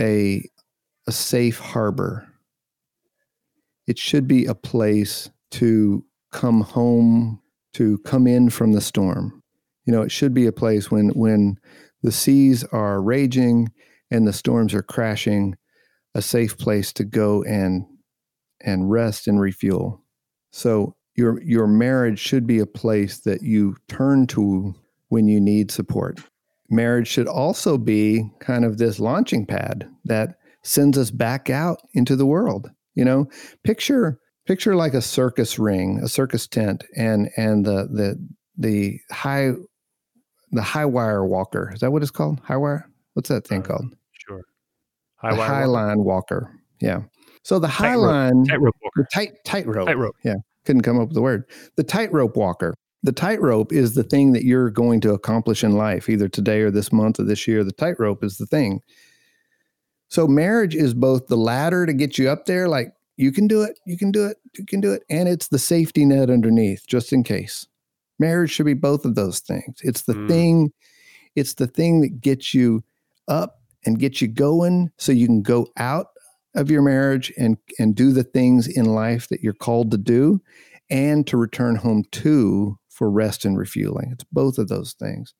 [0.00, 0.48] a
[1.08, 2.28] a safe harbor.
[3.88, 7.42] It should be a place to come home
[7.72, 9.42] to come in from the storm.
[9.86, 11.58] You know, it should be a place when when
[12.00, 13.72] the seas are raging
[14.08, 15.56] and the storms are crashing,
[16.14, 17.84] a safe place to go and
[18.60, 20.04] and rest and refuel.
[20.52, 24.76] So your your marriage should be a place that you turn to
[25.08, 26.20] when you need support.
[26.68, 32.16] Marriage should also be kind of this launching pad that sends us back out into
[32.16, 32.70] the world.
[32.94, 33.28] You know,
[33.62, 39.52] picture picture like a circus ring, a circus tent, and and the the the high
[40.50, 41.70] the high wire walker.
[41.74, 42.40] Is that what it's called?
[42.40, 42.90] High wire?
[43.14, 43.94] What's that thing uh, called?
[44.12, 44.42] Sure.
[45.16, 45.68] High, the high walker.
[45.68, 46.50] line walker.
[46.80, 47.00] Yeah.
[47.42, 49.08] So the high tight line, tightrope walker.
[49.12, 49.86] tight tightrope.
[49.86, 50.16] Tightrope.
[50.24, 50.34] Yeah.
[50.64, 51.44] Couldn't come up with the word.
[51.76, 52.74] The tightrope walker.
[53.02, 56.70] The tightrope is the thing that you're going to accomplish in life, either today or
[56.70, 57.62] this month or this year.
[57.62, 58.80] The tightrope is the thing.
[60.08, 63.62] So marriage is both the ladder to get you up there, like you can do
[63.62, 66.86] it, you can do it, you can do it, and it's the safety net underneath,
[66.86, 67.66] just in case.
[68.18, 69.80] Marriage should be both of those things.
[69.82, 70.28] It's the mm.
[70.28, 70.72] thing,
[71.34, 72.82] it's the thing that gets you
[73.28, 76.08] up and gets you going so you can go out
[76.54, 80.40] of your marriage and and do the things in life that you're called to do
[80.88, 84.08] and to return home to for rest and refueling.
[84.10, 85.34] It's both of those things.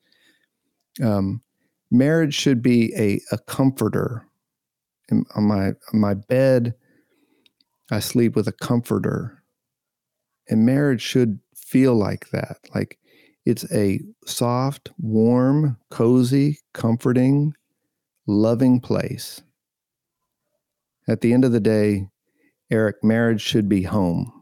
[1.02, 1.40] Um,
[1.90, 4.26] marriage should be a, a comforter.
[5.08, 6.74] In, on my on my bed,
[7.90, 9.42] I sleep with a comforter.
[10.48, 12.58] And marriage should feel like that.
[12.74, 12.98] Like
[13.46, 17.54] it's a soft, warm, cozy, comforting,
[18.26, 19.42] loving place.
[21.08, 22.08] At the end of the day,
[22.70, 24.32] Eric, marriage should be home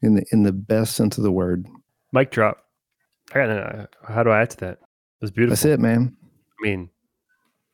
[0.00, 1.66] in the in the best sense of the word.
[2.12, 2.58] Mic drop.
[3.34, 4.78] I got how do I add to that?
[5.20, 5.52] It's beautiful.
[5.52, 6.16] That's it, man.
[6.22, 6.90] I mean,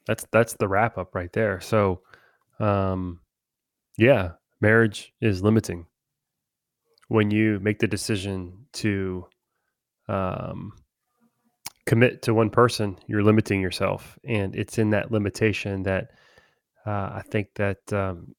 [0.07, 1.61] that's that's the wrap up right there.
[1.61, 2.03] So,
[2.61, 3.21] um,
[3.97, 5.87] yeah, marriage is limiting.
[7.09, 9.27] When you make the decision to
[10.09, 10.73] um,
[11.87, 16.11] commit to one person, you're limiting yourself, and it's in that limitation that
[16.87, 18.35] uh, I think that um,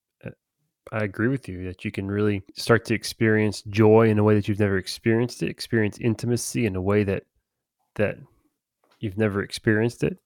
[0.91, 4.33] I agree with you that you can really start to experience joy in a way
[4.35, 7.23] that you've never experienced it, experience intimacy in a way that
[7.95, 8.17] that
[8.99, 10.17] you've never experienced it,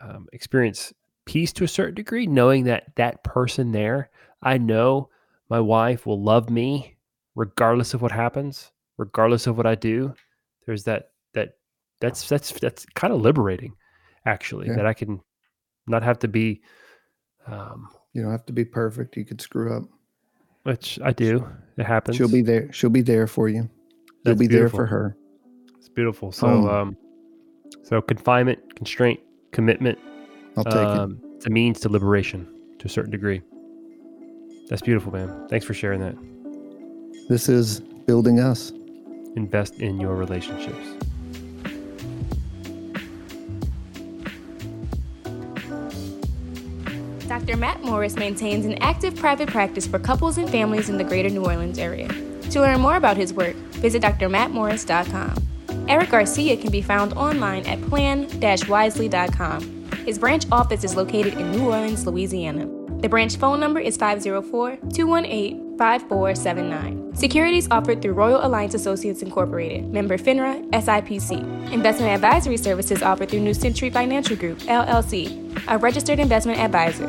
[0.00, 0.92] um, experience
[1.24, 4.10] peace to a certain degree, knowing that that person there,
[4.42, 5.10] I know
[5.48, 6.96] my wife will love me
[7.34, 10.14] regardless of what happens, regardless of what I do.
[10.66, 11.54] There's that that
[12.00, 13.74] that's that's that's kind of liberating,
[14.24, 14.76] actually, yeah.
[14.76, 15.20] that I can
[15.86, 16.62] not have to be
[17.46, 19.16] um, you don't have to be perfect.
[19.16, 19.82] You could screw up.
[20.62, 21.46] Which I do.
[21.76, 22.16] It happens.
[22.16, 22.72] She'll be there.
[22.72, 23.68] She'll be there for you.
[24.24, 24.78] You'll be beautiful.
[24.78, 25.16] there for her.
[25.76, 26.32] It's beautiful.
[26.32, 26.96] So, um, um,
[27.82, 29.20] so confinement, constraint,
[29.52, 29.98] commitment.
[30.56, 31.36] I'll take um, it.
[31.36, 32.48] It's a means to liberation
[32.78, 33.42] to a certain degree.
[34.68, 35.46] That's beautiful, man.
[35.48, 36.16] Thanks for sharing that.
[37.28, 38.72] This is building us.
[39.36, 41.06] Invest in your relationships.
[47.46, 47.58] Dr.
[47.58, 51.44] Matt Morris maintains an active private practice for couples and families in the greater New
[51.44, 52.08] Orleans area.
[52.50, 55.46] To learn more about his work, visit drmattmorris.com.
[55.88, 59.86] Eric Garcia can be found online at plan-wisely.com.
[60.04, 62.66] His branch office is located in New Orleans, Louisiana.
[63.00, 67.05] The branch phone number is 504 218 5479.
[67.16, 71.72] Securities offered through Royal Alliance Associates Incorporated, member FINRA, SIPC.
[71.72, 77.08] Investment advisory services offered through New Century Financial Group, LLC, a registered investment advisor.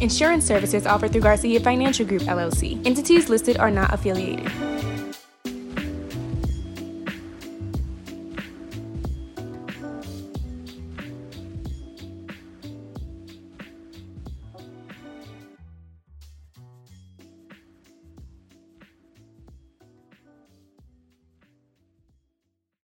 [0.00, 2.84] Insurance services offered through Garcia Financial Group, LLC.
[2.84, 4.50] Entities listed are not affiliated.